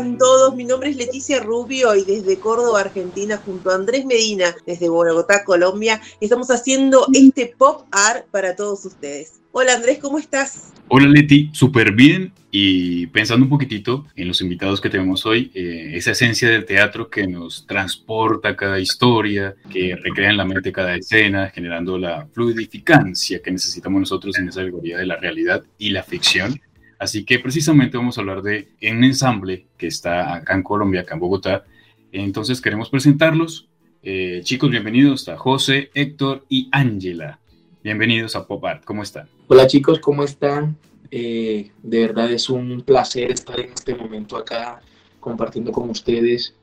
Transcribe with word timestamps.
Están 0.00 0.16
todos? 0.16 0.56
Mi 0.56 0.64
nombre 0.64 0.88
es 0.88 0.96
Leticia 0.96 1.40
Rubio 1.40 1.94
y 1.94 2.04
desde 2.04 2.38
Córdoba, 2.38 2.80
Argentina, 2.80 3.36
junto 3.36 3.70
a 3.70 3.74
Andrés 3.74 4.06
Medina, 4.06 4.56
desde 4.66 4.88
Bogotá, 4.88 5.44
Colombia, 5.44 6.00
estamos 6.22 6.50
haciendo 6.50 7.06
este 7.12 7.52
pop 7.58 7.86
art 7.92 8.24
para 8.30 8.56
todos 8.56 8.82
ustedes. 8.86 9.40
Hola 9.52 9.74
Andrés, 9.74 9.98
¿cómo 9.98 10.18
estás? 10.18 10.72
Hola 10.88 11.06
Leti, 11.06 11.50
súper 11.52 11.92
bien 11.92 12.32
y 12.50 13.08
pensando 13.08 13.44
un 13.44 13.50
poquitito 13.50 14.06
en 14.16 14.28
los 14.28 14.40
invitados 14.40 14.80
que 14.80 14.88
tenemos 14.88 15.26
hoy, 15.26 15.50
eh, 15.54 15.90
esa 15.94 16.12
esencia 16.12 16.48
del 16.48 16.64
teatro 16.64 17.10
que 17.10 17.26
nos 17.26 17.66
transporta 17.66 18.56
cada 18.56 18.80
historia, 18.80 19.54
que 19.68 19.96
recrea 19.96 20.30
en 20.30 20.38
la 20.38 20.46
mente 20.46 20.72
cada 20.72 20.94
escena, 20.94 21.50
generando 21.50 21.98
la 21.98 22.26
fluidificancia 22.32 23.42
que 23.42 23.50
necesitamos 23.50 24.00
nosotros 24.00 24.38
en 24.38 24.48
esa 24.48 24.60
alegoría 24.60 24.96
de 24.96 25.06
la 25.06 25.16
realidad 25.16 25.62
y 25.76 25.90
la 25.90 26.02
ficción. 26.02 26.58
Así 27.00 27.24
que 27.24 27.38
precisamente 27.38 27.96
vamos 27.96 28.18
a 28.18 28.20
hablar 28.20 28.42
de 28.42 28.68
un 28.82 29.02
ensamble 29.02 29.66
que 29.78 29.86
está 29.86 30.34
acá 30.34 30.54
en 30.54 30.62
Colombia, 30.62 31.00
acá 31.00 31.14
en 31.14 31.20
Bogotá. 31.20 31.64
Entonces 32.12 32.60
queremos 32.60 32.90
presentarlos. 32.90 33.70
Eh, 34.02 34.42
chicos, 34.44 34.70
bienvenidos 34.70 35.26
a 35.30 35.38
José, 35.38 35.90
Héctor 35.94 36.44
y 36.50 36.68
Ángela. 36.72 37.40
Bienvenidos 37.82 38.36
a 38.36 38.46
Pop 38.46 38.62
Art. 38.66 38.84
¿Cómo 38.84 39.02
están? 39.02 39.30
Hola 39.46 39.66
chicos, 39.66 39.98
¿cómo 39.98 40.24
están? 40.24 40.76
Eh, 41.10 41.70
de 41.82 42.00
verdad 42.00 42.30
es 42.30 42.50
un 42.50 42.82
placer 42.82 43.30
estar 43.30 43.58
en 43.58 43.72
este 43.72 43.94
momento 43.94 44.36
acá 44.36 44.82
compartiendo 45.20 45.72
con 45.72 45.88
ustedes. 45.88 46.54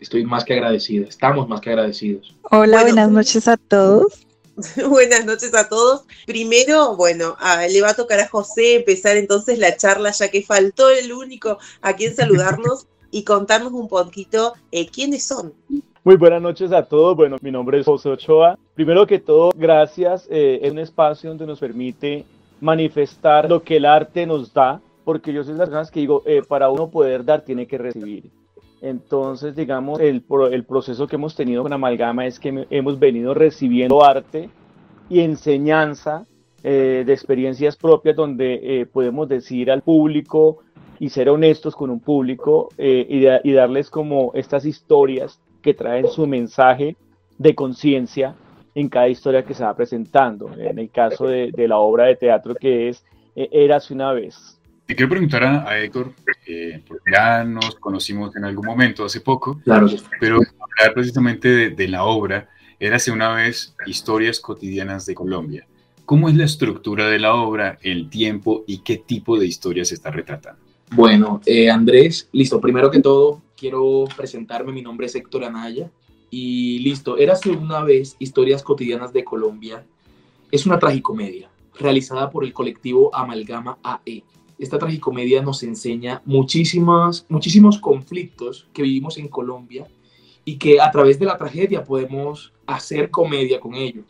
Estoy 0.00 0.22
más 0.22 0.44
que 0.44 0.52
agradecido, 0.52 1.08
estamos 1.08 1.48
más 1.48 1.62
que 1.62 1.70
agradecidos. 1.70 2.36
Hola, 2.50 2.82
buenas 2.82 3.10
noches 3.10 3.48
a 3.48 3.56
todos. 3.56 4.27
Buenas 4.88 5.24
noches 5.24 5.54
a 5.54 5.68
todos. 5.68 6.04
Primero, 6.26 6.96
bueno, 6.96 7.36
le 7.70 7.80
va 7.80 7.90
a 7.90 7.94
tocar 7.94 8.18
a 8.20 8.28
José 8.28 8.76
empezar 8.76 9.16
entonces 9.16 9.58
la 9.58 9.76
charla, 9.76 10.10
ya 10.10 10.30
que 10.30 10.42
faltó 10.42 10.90
el 10.90 11.12
único 11.12 11.58
a 11.80 11.94
quien 11.94 12.14
saludarnos 12.14 12.86
y 13.10 13.24
contarnos 13.24 13.72
un 13.72 13.88
poquito 13.88 14.54
eh, 14.72 14.88
quiénes 14.88 15.24
son. 15.24 15.52
Muy 16.02 16.16
buenas 16.16 16.42
noches 16.42 16.72
a 16.72 16.84
todos. 16.84 17.16
Bueno, 17.16 17.36
mi 17.40 17.50
nombre 17.50 17.78
es 17.78 17.86
José 17.86 18.08
Ochoa. 18.08 18.58
Primero 18.74 19.06
que 19.06 19.18
todo, 19.18 19.52
gracias. 19.54 20.26
Eh, 20.30 20.60
es 20.62 20.72
un 20.72 20.78
espacio 20.78 21.30
donde 21.30 21.46
nos 21.46 21.60
permite 21.60 22.24
manifestar 22.60 23.48
lo 23.48 23.62
que 23.62 23.76
el 23.76 23.84
arte 23.84 24.26
nos 24.26 24.52
da, 24.52 24.80
porque 25.04 25.32
yo 25.32 25.44
soy 25.44 25.52
de 25.52 25.58
las 25.60 25.68
personas 25.68 25.90
que 25.90 26.00
digo, 26.00 26.22
eh, 26.26 26.42
para 26.46 26.68
uno 26.70 26.90
poder 26.90 27.24
dar, 27.24 27.44
tiene 27.44 27.66
que 27.66 27.78
recibir. 27.78 28.30
Entonces, 28.80 29.56
digamos, 29.56 30.00
el, 30.00 30.24
el 30.52 30.64
proceso 30.64 31.06
que 31.06 31.16
hemos 31.16 31.34
tenido 31.34 31.62
con 31.62 31.72
Amalgama 31.72 32.26
es 32.26 32.38
que 32.38 32.66
hemos 32.70 32.98
venido 32.98 33.34
recibiendo 33.34 34.04
arte 34.04 34.50
y 35.08 35.20
enseñanza 35.20 36.24
eh, 36.62 37.04
de 37.06 37.12
experiencias 37.12 37.76
propias 37.76 38.16
donde 38.16 38.80
eh, 38.80 38.86
podemos 38.86 39.28
decir 39.28 39.70
al 39.70 39.82
público 39.82 40.58
y 40.98 41.08
ser 41.08 41.28
honestos 41.28 41.76
con 41.76 41.88
un 41.88 42.00
público 42.00 42.68
eh, 42.76 43.40
y, 43.44 43.52
darles 43.52 43.88
como 43.88 44.32
estas 44.34 44.64
historias 44.64 45.40
que 45.62 45.74
traen 45.74 46.08
su 46.08 46.26
mensaje 46.26 46.96
de 47.38 47.54
conciencia 47.54 48.34
en 48.74 48.88
cada 48.88 49.08
historia 49.08 49.44
que 49.44 49.54
se 49.54 49.62
va 49.62 49.74
presentando. 49.76 50.50
En 50.58 50.80
el 50.80 50.90
caso 50.90 51.26
de, 51.26 51.52
la 51.68 51.78
obra 51.78 52.06
de 52.06 52.16
teatro 52.16 52.56
que 52.56 52.88
es 52.88 53.04
Érase 53.36 53.94
una 53.94 54.12
vez. 54.12 54.57
Te 54.88 54.96
quiero 54.96 55.10
preguntar 55.10 55.44
a, 55.44 55.78
Héctor, 55.78 56.14
eh, 56.46 56.82
porque 56.88 57.12
ya 57.12 57.44
nos 57.44 57.74
conocimos 57.74 58.34
en 58.36 58.46
algún 58.46 58.64
momento 58.64 59.04
hace 59.04 59.20
poco, 59.20 59.60
claro. 59.62 59.86
pero 60.18 60.36
hablar 60.36 60.94
precisamente 60.94 61.68
de, 61.68 61.88
la 61.88 62.04
obra, 62.04 62.48
Érase 62.80 63.12
una 63.12 63.34
vez 63.34 63.74
Historias 63.86 64.40
cotidianas 64.40 65.04
de 65.04 65.14
Colombia. 65.14 65.66
¿Cómo 66.06 66.30
es 66.30 66.36
la 66.36 66.46
estructura 66.46 67.06
de 67.10 67.18
la 67.18 67.34
obra, 67.34 67.78
el 67.82 68.08
tiempo 68.08 68.64
y 68.66 68.78
qué 68.78 68.96
tipo 68.96 69.38
de 69.38 69.44
historias 69.44 69.88
se 69.88 69.94
está 69.94 70.10
retratando? 70.10 70.62
Bueno, 70.92 71.42
eh, 71.44 71.70
Andrés, 71.70 72.30
listo. 72.32 72.58
Primero 72.58 72.90
que 72.90 73.00
todo, 73.00 73.42
quiero 73.58 74.04
presentarme. 74.16 74.72
Mi 74.72 74.80
nombre 74.80 75.06
es 75.06 75.14
Héctor 75.14 75.44
Anaya. 75.44 75.90
Y 76.30 76.78
listo, 76.78 77.18
Érase 77.18 77.50
una 77.50 77.82
vez 77.82 78.16
Historias 78.18 78.62
cotidianas 78.62 79.12
de 79.12 79.22
Colombia. 79.22 79.84
Es 80.50 80.64
una 80.64 80.78
tragicomedia 80.78 81.50
realizada 81.78 82.30
por 82.30 82.42
el 82.42 82.54
colectivo 82.54 83.14
Amalgama 83.14 83.76
AE 83.82 84.24
esta 84.58 84.78
tragicomedia 84.78 85.42
nos 85.42 85.62
enseña 85.62 86.22
muchísimas, 86.24 87.26
muchísimos 87.28 87.78
conflictos 87.78 88.68
que 88.72 88.82
vivimos 88.82 89.18
en 89.18 89.28
Colombia 89.28 89.86
y 90.44 90.56
que 90.56 90.80
a 90.80 90.90
través 90.90 91.18
de 91.18 91.26
la 91.26 91.36
tragedia 91.36 91.84
podemos 91.84 92.52
hacer 92.66 93.10
comedia 93.10 93.60
con 93.60 93.74
ello. 93.74 94.02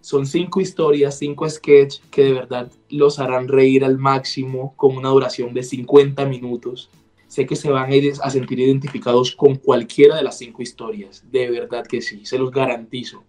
Son 0.00 0.26
cinco 0.26 0.60
historias, 0.60 1.18
cinco 1.18 1.48
sketches 1.48 2.02
que 2.10 2.24
de 2.24 2.32
verdad 2.32 2.72
los 2.88 3.20
harán 3.20 3.46
reír 3.46 3.84
al 3.84 3.98
máximo 3.98 4.74
con 4.76 4.96
una 4.96 5.10
duración 5.10 5.54
de 5.54 5.62
50 5.62 6.24
minutos. 6.26 6.90
Sé 7.28 7.46
que 7.46 7.54
se 7.54 7.70
van 7.70 7.92
a, 7.92 7.96
a 8.22 8.30
sentir 8.30 8.58
identificados 8.58 9.36
con 9.36 9.54
cualquiera 9.56 10.16
de 10.16 10.24
las 10.24 10.38
cinco 10.38 10.62
historias, 10.62 11.24
de 11.30 11.50
verdad 11.50 11.86
que 11.86 12.02
sí, 12.02 12.26
se 12.26 12.38
los 12.38 12.50
garantizo 12.50 13.24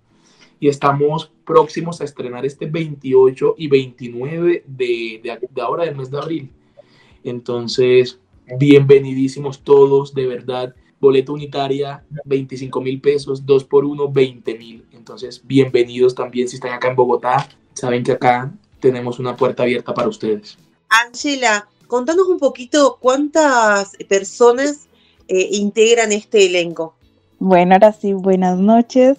y 0.63 0.69
estamos 0.69 1.29
próximos 1.45 1.99
a 1.99 2.05
estrenar 2.05 2.45
este 2.45 2.65
28 2.67 3.55
y 3.57 3.67
29 3.67 4.63
de, 4.65 5.19
de, 5.21 5.39
de, 5.49 5.61
ahora 5.61 5.83
del 5.83 5.97
mes 5.97 6.09
de 6.09 6.17
abril. 6.17 6.49
Entonces, 7.23 8.19
bienvenidísimos 8.57 9.61
todos, 9.61 10.13
de 10.13 10.27
verdad. 10.27 10.75
Boleto 10.99 11.33
unitaria, 11.33 12.03
25 12.25 12.81
mil 12.81 13.01
pesos, 13.01 13.45
2 13.45 13.63
por 13.65 13.85
1, 13.85 14.11
20 14.11 14.57
mil. 14.57 14.85
Entonces, 14.93 15.41
bienvenidos 15.43 16.15
también 16.15 16.47
si 16.47 16.55
están 16.55 16.71
acá 16.73 16.89
en 16.89 16.95
Bogotá. 16.95 17.47
Saben 17.73 18.03
que 18.03 18.13
acá 18.13 18.53
tenemos 18.79 19.19
una 19.19 19.35
puerta 19.35 19.63
abierta 19.63 19.93
para 19.93 20.07
ustedes. 20.07 20.57
Ángela, 20.89 21.67
contanos 21.87 22.27
un 22.27 22.39
poquito 22.39 22.97
cuántas 23.01 23.97
personas 24.07 24.87
eh, 25.27 25.49
integran 25.51 26.11
este 26.11 26.45
elenco. 26.45 26.95
Bueno, 27.39 27.73
ahora 27.73 27.91
sí, 27.91 28.13
buenas 28.13 28.59
noches. 28.59 29.17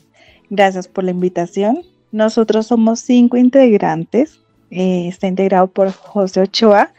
Gracias 0.51 0.89
por 0.89 1.05
la 1.05 1.11
invitación. 1.11 1.83
Nosotros 2.13 2.69
somos 2.69 3.01
cinco 3.01 3.37
integrantes. 3.37 4.41
Eh, 4.71 5.09
está 5.09 5.27
integrado 5.27 5.67
por 5.67 5.93
José 5.93 6.41
Ochoa, 6.41 6.95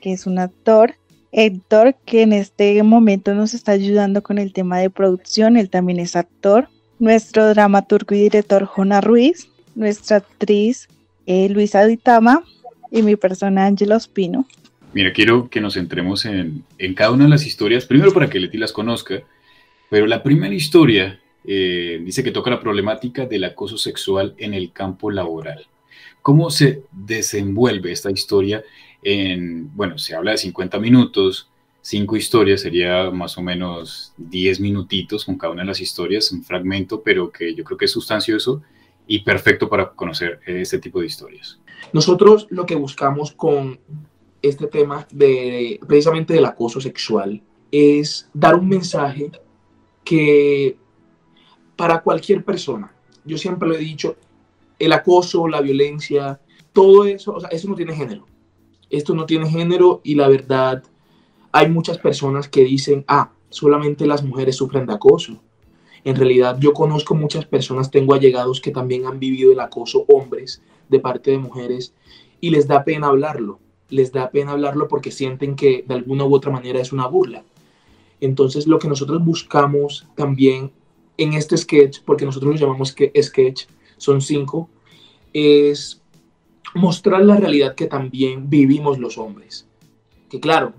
que 0.00 0.12
es 0.12 0.26
un 0.26 0.38
actor. 0.38 0.94
Héctor, 1.32 1.94
que 2.04 2.22
en 2.22 2.32
este 2.32 2.82
momento 2.82 3.34
nos 3.34 3.54
está 3.54 3.72
ayudando 3.72 4.22
con 4.22 4.38
el 4.38 4.52
tema 4.52 4.78
de 4.78 4.90
producción, 4.90 5.56
él 5.56 5.70
también 5.70 6.00
es 6.00 6.16
actor. 6.16 6.68
Nuestro 6.98 7.48
dramaturgo 7.50 8.14
y 8.14 8.22
director, 8.22 8.64
Jona 8.64 9.00
Ruiz. 9.00 9.48
Nuestra 9.76 10.16
actriz, 10.18 10.88
eh, 11.26 11.48
Luisa 11.48 11.86
Ditama. 11.86 12.42
Y 12.90 13.02
mi 13.02 13.14
persona, 13.14 13.66
Ángela 13.66 13.96
Ospino. 13.96 14.46
Mira, 14.92 15.12
quiero 15.12 15.48
que 15.48 15.60
nos 15.60 15.74
centremos 15.74 16.24
en, 16.24 16.64
cada 16.96 17.12
una 17.12 17.24
de 17.24 17.30
las 17.30 17.46
historias, 17.46 17.86
primero 17.86 18.12
para 18.12 18.28
que 18.28 18.40
Leti 18.40 18.58
las 18.58 18.72
conozca, 18.72 19.22
pero 19.88 20.06
la 20.06 20.22
primera 20.24 20.52
historia 20.52 21.20
eh, 21.44 22.00
dice 22.04 22.24
que 22.24 22.32
toca 22.32 22.50
la 22.50 22.60
problemática 22.60 23.26
del 23.26 23.44
acoso 23.44 23.78
sexual 23.78 24.34
en 24.38 24.52
el 24.52 24.72
campo 24.72 25.10
laboral. 25.12 25.66
¿Cómo 26.22 26.50
se 26.50 26.82
desenvuelve 26.90 27.92
esta 27.92 28.10
historia 28.10 28.64
en, 29.02 29.74
bueno, 29.74 29.98
se 29.98 30.14
habla 30.14 30.32
de 30.32 30.38
50 30.38 30.78
minutos, 30.78 31.50
cinco 31.80 32.16
historias, 32.16 32.60
sería 32.60 33.10
más 33.10 33.38
o 33.38 33.42
menos 33.42 34.12
10 34.18 34.60
minutitos 34.60 35.24
con 35.24 35.38
cada 35.38 35.52
una 35.52 35.62
de 35.62 35.68
las 35.68 35.80
historias, 35.80 36.30
un 36.32 36.44
fragmento, 36.44 37.02
pero 37.02 37.30
que 37.30 37.54
yo 37.54 37.64
creo 37.64 37.78
que 37.78 37.86
es 37.86 37.92
sustancioso 37.92 38.62
y 39.06 39.20
perfecto 39.20 39.68
para 39.68 39.90
conocer 39.90 40.40
este 40.46 40.78
tipo 40.78 41.00
de 41.00 41.06
historias. 41.06 41.58
Nosotros 41.92 42.46
lo 42.50 42.66
que 42.66 42.74
buscamos 42.74 43.32
con 43.32 43.80
este 44.42 44.66
tema 44.66 45.06
de 45.10 45.80
precisamente 45.86 46.34
del 46.34 46.44
acoso 46.44 46.80
sexual 46.80 47.42
es 47.70 48.28
dar 48.32 48.54
un 48.54 48.68
mensaje 48.68 49.30
que 50.04 50.76
para 51.76 52.02
cualquier 52.02 52.44
persona, 52.44 52.92
yo 53.24 53.38
siempre 53.38 53.68
lo 53.68 53.74
he 53.74 53.78
dicho, 53.78 54.16
el 54.78 54.92
acoso, 54.92 55.48
la 55.48 55.60
violencia, 55.60 56.40
todo 56.72 57.04
eso, 57.04 57.34
o 57.34 57.40
sea, 57.40 57.48
eso 57.50 57.68
no 57.68 57.74
tiene 57.74 57.94
género 57.94 58.29
esto 58.90 59.14
no 59.14 59.26
tiene 59.26 59.48
género 59.48 60.00
y 60.04 60.16
la 60.16 60.28
verdad 60.28 60.82
hay 61.52 61.68
muchas 61.68 61.98
personas 61.98 62.48
que 62.48 62.64
dicen, 62.64 63.04
ah, 63.08 63.32
solamente 63.48 64.06
las 64.06 64.22
mujeres 64.22 64.56
sufren 64.56 64.86
de 64.86 64.94
acoso. 64.94 65.40
En 66.04 66.16
realidad 66.16 66.58
yo 66.60 66.72
conozco 66.72 67.14
muchas 67.14 67.44
personas, 67.44 67.90
tengo 67.90 68.14
allegados 68.14 68.60
que 68.60 68.70
también 68.70 69.06
han 69.06 69.18
vivido 69.18 69.52
el 69.52 69.60
acoso, 69.60 70.04
hombres, 70.08 70.62
de 70.88 71.00
parte 71.00 71.30
de 71.30 71.38
mujeres, 71.38 71.94
y 72.40 72.50
les 72.50 72.66
da 72.66 72.84
pena 72.84 73.08
hablarlo. 73.08 73.58
Les 73.88 74.12
da 74.12 74.30
pena 74.30 74.52
hablarlo 74.52 74.88
porque 74.88 75.10
sienten 75.10 75.56
que 75.56 75.84
de 75.86 75.94
alguna 75.94 76.24
u 76.24 76.34
otra 76.34 76.50
manera 76.50 76.80
es 76.80 76.92
una 76.92 77.06
burla. 77.06 77.44
Entonces, 78.20 78.66
lo 78.66 78.78
que 78.78 78.88
nosotros 78.88 79.24
buscamos 79.24 80.06
también 80.14 80.72
en 81.16 81.34
este 81.34 81.56
sketch, 81.56 82.00
porque 82.04 82.24
nosotros 82.24 82.54
lo 82.54 82.60
llamamos 82.60 82.94
sketch, 83.20 83.64
son 83.96 84.20
cinco, 84.20 84.68
es 85.32 85.99
mostrar 86.74 87.24
la 87.24 87.36
realidad 87.36 87.74
que 87.74 87.86
también 87.86 88.48
vivimos 88.48 88.98
los 88.98 89.18
hombres. 89.18 89.66
Que 90.28 90.40
claro, 90.40 90.74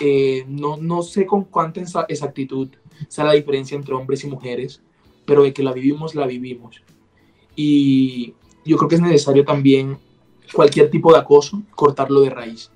eh, 0.00 0.44
no, 0.48 0.76
no 0.76 1.02
sé 1.02 1.26
con 1.26 1.44
cuánta 1.44 1.80
exactitud 2.08 2.68
sea 3.08 3.24
la 3.24 3.32
diferencia 3.32 3.76
entre 3.76 3.94
hombres 3.94 4.24
y 4.24 4.28
mujeres, 4.28 4.82
pero 5.26 5.42
de 5.42 5.52
que 5.52 5.62
la 5.62 5.72
vivimos, 5.72 6.14
la 6.14 6.26
vivimos. 6.26 6.82
Y 7.54 8.34
yo 8.64 8.76
creo 8.76 8.88
que 8.88 8.94
es 8.96 9.00
necesario 9.00 9.44
también 9.44 9.98
cualquier 10.52 10.90
tipo 10.90 11.12
de 11.12 11.18
acoso, 11.18 11.62
cortarlo 11.74 12.20
de 12.20 12.30
raíz. 12.30 12.70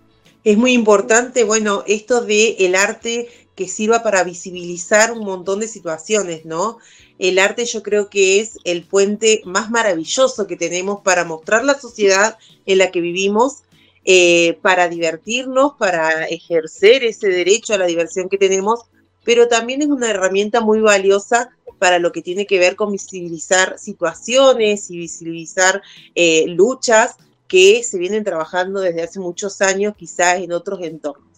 Es 0.44 0.58
muy 0.58 0.73
importante, 0.73 1.44
bueno, 1.44 1.82
esto 1.87 2.20
de 2.20 2.56
el 2.61 2.75
arte 2.75 3.29
que 3.54 3.68
sirva 3.68 4.02
para 4.02 4.24
visibilizar 4.24 5.12
un 5.12 5.24
montón 5.24 5.60
de 5.60 5.68
situaciones, 5.68 6.44
¿no? 6.44 6.78
El 7.18 7.38
arte 7.38 7.64
yo 7.64 7.82
creo 7.82 8.10
que 8.10 8.40
es 8.40 8.58
el 8.64 8.84
puente 8.84 9.42
más 9.44 9.70
maravilloso 9.70 10.46
que 10.46 10.56
tenemos 10.56 11.00
para 11.02 11.24
mostrar 11.24 11.64
la 11.64 11.78
sociedad 11.78 12.36
en 12.66 12.78
la 12.78 12.90
que 12.90 13.00
vivimos, 13.00 13.62
eh, 14.04 14.58
para 14.60 14.88
divertirnos, 14.88 15.74
para 15.78 16.26
ejercer 16.26 17.04
ese 17.04 17.28
derecho 17.28 17.74
a 17.74 17.78
la 17.78 17.86
diversión 17.86 18.28
que 18.28 18.38
tenemos, 18.38 18.80
pero 19.24 19.48
también 19.48 19.82
es 19.82 19.88
una 19.88 20.10
herramienta 20.10 20.60
muy 20.60 20.80
valiosa 20.80 21.50
para 21.78 21.98
lo 21.98 22.12
que 22.12 22.22
tiene 22.22 22.46
que 22.46 22.58
ver 22.58 22.76
con 22.76 22.92
visibilizar 22.92 23.78
situaciones 23.78 24.90
y 24.90 24.98
visibilizar 24.98 25.82
eh, 26.14 26.44
luchas 26.48 27.16
que 27.48 27.82
se 27.84 27.98
vienen 27.98 28.24
trabajando 28.24 28.80
desde 28.80 29.02
hace 29.02 29.20
muchos 29.20 29.60
años, 29.60 29.94
quizás 29.96 30.38
en 30.40 30.52
otros 30.52 30.80
entornos. 30.82 31.33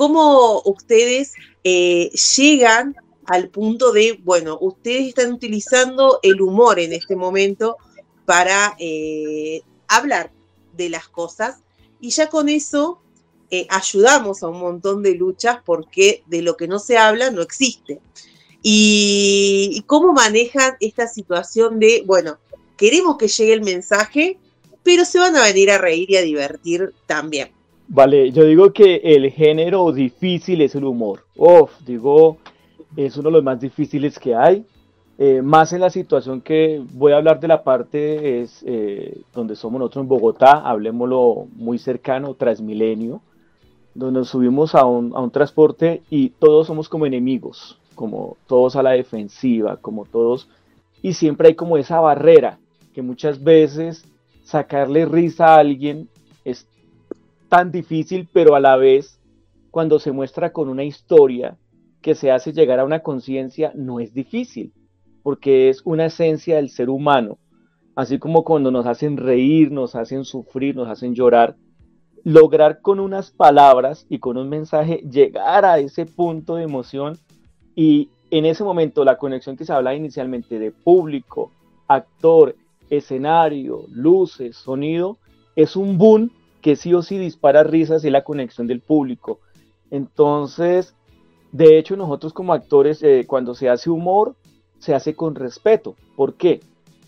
¿Cómo 0.00 0.62
ustedes 0.64 1.34
eh, 1.62 2.10
llegan 2.38 2.96
al 3.26 3.50
punto 3.50 3.92
de, 3.92 4.18
bueno, 4.24 4.56
ustedes 4.58 5.08
están 5.08 5.30
utilizando 5.30 6.20
el 6.22 6.40
humor 6.40 6.78
en 6.78 6.94
este 6.94 7.16
momento 7.16 7.76
para 8.24 8.76
eh, 8.78 9.60
hablar 9.88 10.32
de 10.74 10.88
las 10.88 11.06
cosas 11.06 11.58
y 12.00 12.08
ya 12.08 12.30
con 12.30 12.48
eso 12.48 13.02
eh, 13.50 13.66
ayudamos 13.68 14.42
a 14.42 14.48
un 14.48 14.60
montón 14.60 15.02
de 15.02 15.16
luchas 15.16 15.58
porque 15.66 16.24
de 16.28 16.40
lo 16.40 16.56
que 16.56 16.66
no 16.66 16.78
se 16.78 16.96
habla 16.96 17.30
no 17.30 17.42
existe. 17.42 18.00
y 18.62 19.84
cómo 19.86 20.14
manejan 20.14 20.78
esta 20.80 21.08
situación 21.08 21.78
de, 21.78 22.04
bueno, 22.06 22.38
queremos 22.78 23.18
que 23.18 23.28
llegue 23.28 23.52
el 23.52 23.60
mensaje, 23.60 24.38
pero 24.82 25.04
se 25.04 25.18
van 25.18 25.36
a 25.36 25.42
venir 25.42 25.70
a 25.70 25.76
reír 25.76 26.10
y 26.10 26.16
a 26.16 26.22
divertir 26.22 26.94
también. 27.06 27.59
Vale, 27.92 28.30
yo 28.30 28.44
digo 28.44 28.72
que 28.72 29.00
el 29.02 29.32
género 29.32 29.90
difícil 29.90 30.60
es 30.60 30.76
el 30.76 30.84
humor. 30.84 31.24
Uf, 31.36 31.72
digo, 31.84 32.38
es 32.96 33.16
uno 33.16 33.30
de 33.30 33.32
los 33.32 33.42
más 33.42 33.58
difíciles 33.58 34.16
que 34.16 34.32
hay. 34.32 34.64
Eh, 35.18 35.42
más 35.42 35.72
en 35.72 35.80
la 35.80 35.90
situación 35.90 36.40
que 36.40 36.80
voy 36.92 37.10
a 37.10 37.16
hablar 37.16 37.40
de 37.40 37.48
la 37.48 37.64
parte 37.64 38.42
es 38.42 38.62
eh, 38.64 39.22
donde 39.34 39.56
somos 39.56 39.80
nosotros 39.80 40.04
en 40.04 40.08
Bogotá, 40.08 40.52
hablemoslo 40.64 41.48
muy 41.56 41.78
cercano, 41.78 42.34
Transmilenio, 42.34 43.22
donde 43.92 44.20
nos 44.20 44.28
subimos 44.28 44.76
a 44.76 44.84
un, 44.84 45.12
a 45.16 45.20
un 45.20 45.32
transporte 45.32 46.02
y 46.10 46.28
todos 46.28 46.68
somos 46.68 46.88
como 46.88 47.06
enemigos, 47.06 47.76
como 47.96 48.36
todos 48.46 48.76
a 48.76 48.84
la 48.84 48.92
defensiva, 48.92 49.78
como 49.78 50.04
todos, 50.04 50.48
y 51.02 51.14
siempre 51.14 51.48
hay 51.48 51.54
como 51.56 51.76
esa 51.76 51.98
barrera 51.98 52.60
que 52.94 53.02
muchas 53.02 53.42
veces 53.42 54.04
sacarle 54.44 55.06
risa 55.06 55.56
a 55.56 55.58
alguien 55.58 56.08
es 56.44 56.68
tan 57.50 57.72
difícil, 57.72 58.28
pero 58.32 58.54
a 58.54 58.60
la 58.60 58.76
vez, 58.76 59.20
cuando 59.70 59.98
se 59.98 60.12
muestra 60.12 60.52
con 60.52 60.70
una 60.70 60.84
historia 60.84 61.58
que 62.00 62.14
se 62.14 62.30
hace 62.30 62.52
llegar 62.54 62.78
a 62.78 62.84
una 62.84 63.00
conciencia, 63.00 63.72
no 63.74 64.00
es 64.00 64.14
difícil, 64.14 64.72
porque 65.22 65.68
es 65.68 65.82
una 65.84 66.06
esencia 66.06 66.56
del 66.56 66.70
ser 66.70 66.88
humano. 66.88 67.38
Así 67.96 68.18
como 68.18 68.44
cuando 68.44 68.70
nos 68.70 68.86
hacen 68.86 69.18
reír, 69.18 69.72
nos 69.72 69.96
hacen 69.96 70.24
sufrir, 70.24 70.76
nos 70.76 70.88
hacen 70.88 71.14
llorar, 71.14 71.56
lograr 72.22 72.80
con 72.80 73.00
unas 73.00 73.32
palabras 73.32 74.06
y 74.08 74.20
con 74.20 74.38
un 74.38 74.48
mensaje 74.48 74.98
llegar 75.10 75.64
a 75.64 75.80
ese 75.80 76.06
punto 76.06 76.54
de 76.54 76.62
emoción 76.62 77.18
y 77.74 78.10
en 78.30 78.46
ese 78.46 78.62
momento 78.62 79.04
la 79.04 79.18
conexión 79.18 79.56
que 79.56 79.64
se 79.64 79.72
habla 79.72 79.94
inicialmente 79.94 80.60
de 80.60 80.70
público, 80.70 81.50
actor, 81.88 82.54
escenario, 82.90 83.84
luces, 83.90 84.56
sonido, 84.56 85.18
es 85.56 85.74
un 85.74 85.98
boom 85.98 86.30
que 86.60 86.76
sí 86.76 86.94
o 86.94 87.02
sí 87.02 87.18
dispara 87.18 87.62
risas 87.62 88.04
y 88.04 88.10
la 88.10 88.24
conexión 88.24 88.66
del 88.66 88.80
público. 88.80 89.40
Entonces, 89.90 90.94
de 91.52 91.78
hecho, 91.78 91.96
nosotros 91.96 92.32
como 92.32 92.52
actores, 92.52 93.02
eh, 93.02 93.24
cuando 93.26 93.54
se 93.54 93.68
hace 93.68 93.90
humor, 93.90 94.36
se 94.78 94.94
hace 94.94 95.14
con 95.14 95.34
respeto. 95.34 95.96
¿Por 96.16 96.34
qué? 96.34 96.60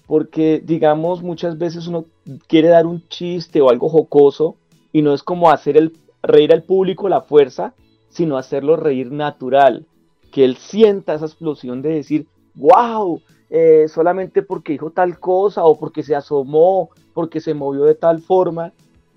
Porque, 0.06 0.60
digamos, 0.64 1.22
muchas 1.22 1.58
veces 1.58 1.86
uno 1.86 2.06
quiere 2.48 2.68
dar 2.68 2.86
un 2.86 3.06
chiste 3.08 3.60
o 3.60 3.70
algo 3.70 3.88
jocoso 3.88 4.56
y 4.92 5.02
no 5.02 5.14
es 5.14 5.22
como 5.22 5.50
hacer 5.50 5.76
el 5.76 5.96
reír 6.22 6.52
al 6.52 6.64
público 6.64 7.08
la 7.08 7.22
fuerza, 7.22 7.74
sino 8.08 8.36
hacerlo 8.36 8.76
reír 8.76 9.10
natural. 9.10 9.86
Que 10.30 10.44
él 10.44 10.56
sienta 10.56 11.14
esa 11.14 11.26
explosión 11.26 11.82
de 11.82 11.90
decir, 11.90 12.26
wow, 12.54 13.20
eh, 13.48 13.86
solamente 13.88 14.42
porque 14.42 14.72
dijo 14.72 14.90
tal 14.90 15.18
cosa 15.18 15.64
o 15.64 15.78
porque 15.78 16.02
se 16.02 16.14
asomó, 16.14 16.90
porque 17.14 17.40
se 17.40 17.54
movió 17.54 17.84
de 17.84 17.94
tal 17.94 18.20
forma. 18.20 18.72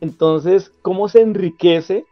Entonces, 0.05 0.71
¿cómo 0.83 1.09
se 1.09 1.21
enriquece? 1.21 2.05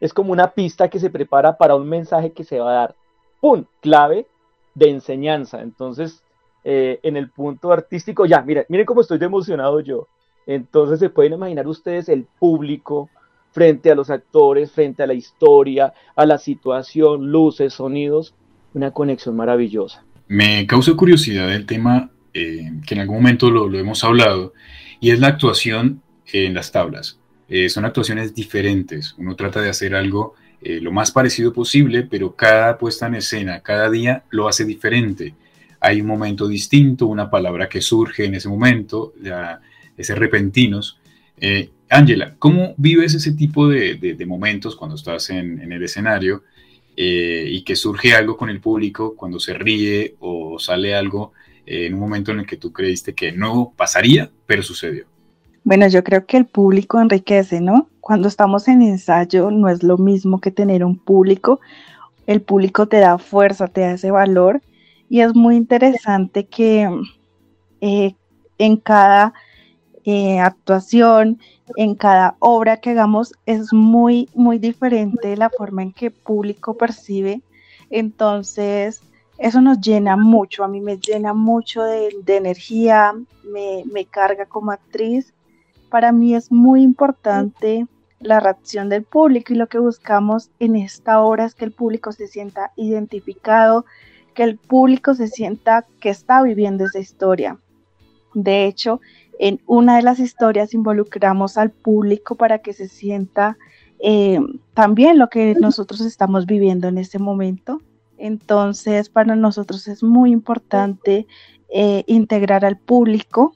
Es 0.00 0.12
como 0.12 0.32
una 0.32 0.50
pista 0.50 0.90
que 0.90 0.98
se 0.98 1.10
prepara 1.10 1.56
para 1.56 1.76
un 1.76 1.88
mensaje 1.88 2.32
que 2.32 2.42
se 2.42 2.58
va 2.58 2.70
a 2.70 2.74
dar. 2.74 2.94
¡Pum! 3.40 3.64
Clave 3.80 4.26
de 4.74 4.90
enseñanza. 4.90 5.62
Entonces, 5.62 6.22
eh, 6.64 6.98
en 7.04 7.16
el 7.16 7.30
punto 7.30 7.72
artístico, 7.72 8.26
ya, 8.26 8.42
miren, 8.42 8.66
miren 8.68 8.84
cómo 8.84 9.00
estoy 9.00 9.18
emocionado 9.22 9.78
yo. 9.78 10.08
Entonces, 10.46 10.98
se 10.98 11.08
pueden 11.08 11.34
imaginar 11.34 11.68
ustedes 11.68 12.08
el 12.08 12.26
público 12.38 13.08
frente 13.52 13.92
a 13.92 13.94
los 13.94 14.10
actores, 14.10 14.72
frente 14.72 15.04
a 15.04 15.06
la 15.06 15.14
historia, 15.14 15.94
a 16.16 16.26
la 16.26 16.38
situación, 16.38 17.30
luces, 17.30 17.74
sonidos, 17.74 18.34
una 18.74 18.90
conexión 18.90 19.36
maravillosa. 19.36 20.04
Me 20.28 20.66
causa 20.66 20.92
curiosidad 20.94 21.52
el 21.54 21.64
tema 21.64 22.10
eh, 22.34 22.72
que 22.86 22.94
en 22.94 23.00
algún 23.00 23.16
momento 23.16 23.50
lo, 23.50 23.72
hemos 23.78 24.04
hablado, 24.04 24.52
y 25.00 25.10
es 25.10 25.20
la 25.20 25.28
actuación 25.28 26.02
en 26.32 26.54
las 26.54 26.72
tablas. 26.72 27.18
Eh, 27.48 27.68
son 27.68 27.84
actuaciones 27.84 28.34
diferentes. 28.34 29.14
Uno 29.18 29.36
trata 29.36 29.60
de 29.60 29.70
hacer 29.70 29.94
algo 29.94 30.34
eh, 30.60 30.80
lo 30.80 30.92
más 30.92 31.12
parecido 31.12 31.52
posible, 31.52 32.02
pero 32.02 32.34
cada 32.34 32.78
puesta 32.78 33.06
en 33.06 33.16
escena, 33.16 33.60
cada 33.60 33.90
día 33.90 34.24
lo 34.30 34.48
hace 34.48 34.64
diferente. 34.64 35.34
Hay 35.80 36.00
un 36.00 36.06
momento 36.06 36.48
distinto, 36.48 37.06
una 37.06 37.30
palabra 37.30 37.68
que 37.68 37.80
surge 37.80 38.24
en 38.24 38.34
ese 38.34 38.48
momento, 38.48 39.12
ya, 39.22 39.60
ese 39.96 40.14
repentinos. 40.14 40.98
Ángela, 41.88 42.34
¿cómo 42.38 42.74
vives 42.76 43.14
ese 43.14 43.32
tipo 43.32 43.68
de, 43.68 44.16
momentos 44.26 44.74
cuando 44.74 44.96
estás 44.96 45.30
en, 45.30 45.72
el 45.72 45.82
escenario? 45.82 46.42
Eh, 46.96 47.46
y 47.50 47.62
que 47.62 47.76
surge 47.76 48.14
algo 48.14 48.38
con 48.38 48.48
el 48.48 48.58
público 48.58 49.14
cuando 49.14 49.38
se 49.38 49.52
ríe 49.52 50.14
o 50.18 50.58
sale 50.58 50.94
algo 50.94 51.34
eh, 51.66 51.84
en 51.84 51.92
un 51.92 52.00
momento 52.00 52.32
en 52.32 52.40
el 52.40 52.46
que 52.46 52.56
tú 52.56 52.72
creíste 52.72 53.14
que 53.14 53.32
no 53.32 53.74
pasaría, 53.76 54.30
pero 54.46 54.62
sucedió. 54.62 55.04
Bueno, 55.66 55.88
yo 55.88 56.04
creo 56.04 56.26
que 56.26 56.36
el 56.36 56.46
público 56.46 57.00
enriquece, 57.00 57.60
¿no? 57.60 57.88
Cuando 58.00 58.28
estamos 58.28 58.68
en 58.68 58.82
ensayo 58.82 59.50
no 59.50 59.68
es 59.68 59.82
lo 59.82 59.98
mismo 59.98 60.40
que 60.40 60.52
tener 60.52 60.84
un 60.84 60.96
público. 60.96 61.58
El 62.28 62.40
público 62.40 62.86
te 62.86 63.00
da 63.00 63.18
fuerza, 63.18 63.66
te 63.66 63.80
da 63.80 63.90
ese 63.90 64.12
valor 64.12 64.62
y 65.08 65.22
es 65.22 65.34
muy 65.34 65.56
interesante 65.56 66.46
que 66.46 66.88
eh, 67.80 68.14
en 68.58 68.76
cada 68.76 69.34
actuación, 70.40 71.40
en 71.74 71.96
cada 71.96 72.36
obra 72.38 72.76
que 72.76 72.90
hagamos 72.90 73.32
es 73.44 73.72
muy, 73.72 74.28
muy 74.36 74.60
diferente 74.60 75.36
la 75.36 75.50
forma 75.50 75.82
en 75.82 75.92
que 75.92 76.06
el 76.06 76.12
público 76.12 76.74
percibe. 76.74 77.42
Entonces, 77.90 79.02
eso 79.36 79.60
nos 79.60 79.80
llena 79.80 80.16
mucho, 80.16 80.62
a 80.62 80.68
mí 80.68 80.80
me 80.80 80.96
llena 80.96 81.34
mucho 81.34 81.82
de, 81.82 82.14
energía, 82.28 83.14
me, 83.42 83.82
me, 83.92 84.04
carga 84.04 84.46
como 84.46 84.70
actriz. 84.70 85.32
Para 85.90 86.12
mí 86.12 86.34
es 86.34 86.50
muy 86.50 86.82
importante 86.82 87.86
la 88.20 88.40
reacción 88.40 88.88
del 88.88 89.04
público 89.04 89.52
y 89.52 89.56
lo 89.56 89.68
que 89.68 89.78
buscamos 89.78 90.50
en 90.58 90.76
esta 90.76 91.20
obra 91.20 91.44
es 91.44 91.54
que 91.54 91.64
el 91.64 91.72
público 91.72 92.12
se 92.12 92.26
sienta 92.26 92.72
identificado, 92.76 93.84
que 94.34 94.42
el 94.42 94.58
público 94.58 95.14
se 95.14 95.28
sienta 95.28 95.84
que 96.00 96.10
está 96.10 96.42
viviendo 96.42 96.84
esa 96.84 96.98
historia. 96.98 97.58
De 98.34 98.66
hecho, 98.66 99.00
en 99.38 99.60
una 99.66 99.96
de 99.96 100.02
las 100.02 100.18
historias 100.18 100.74
involucramos 100.74 101.56
al 101.56 101.70
público 101.70 102.34
para 102.34 102.58
que 102.58 102.72
se 102.72 102.88
sienta 102.88 103.56
eh, 103.98 104.40
también 104.74 105.18
lo 105.18 105.28
que 105.28 105.54
nosotros 105.54 106.00
estamos 106.02 106.46
viviendo 106.46 106.88
en 106.88 106.98
este 106.98 107.18
momento. 107.18 107.80
Entonces, 108.18 109.08
para 109.08 109.36
nosotros 109.36 109.88
es 109.88 110.02
muy 110.02 110.32
importante 110.32 111.26
eh, 111.68 112.04
integrar 112.06 112.64
al 112.64 112.78
público, 112.78 113.55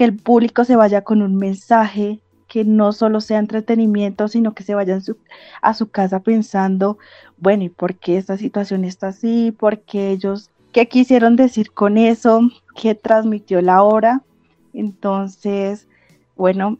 que 0.00 0.04
el 0.06 0.16
público 0.16 0.64
se 0.64 0.76
vaya 0.76 1.02
con 1.02 1.20
un 1.20 1.36
mensaje, 1.36 2.20
que 2.48 2.64
no 2.64 2.92
solo 2.94 3.20
sea 3.20 3.38
entretenimiento, 3.38 4.28
sino 4.28 4.54
que 4.54 4.62
se 4.62 4.74
vayan 4.74 5.02
a 5.60 5.74
su 5.74 5.90
casa 5.90 6.20
pensando, 6.20 6.96
bueno, 7.36 7.64
¿y 7.64 7.68
por 7.68 7.96
qué 7.96 8.16
esta 8.16 8.38
situación 8.38 8.86
está 8.86 9.08
así? 9.08 9.52
¿Por 9.52 9.80
qué 9.80 10.10
ellos, 10.10 10.48
qué 10.72 10.88
quisieron 10.88 11.36
decir 11.36 11.70
con 11.72 11.98
eso? 11.98 12.40
¿Qué 12.74 12.94
transmitió 12.94 13.60
la 13.60 13.82
obra? 13.82 14.22
Entonces, 14.72 15.86
bueno, 16.34 16.78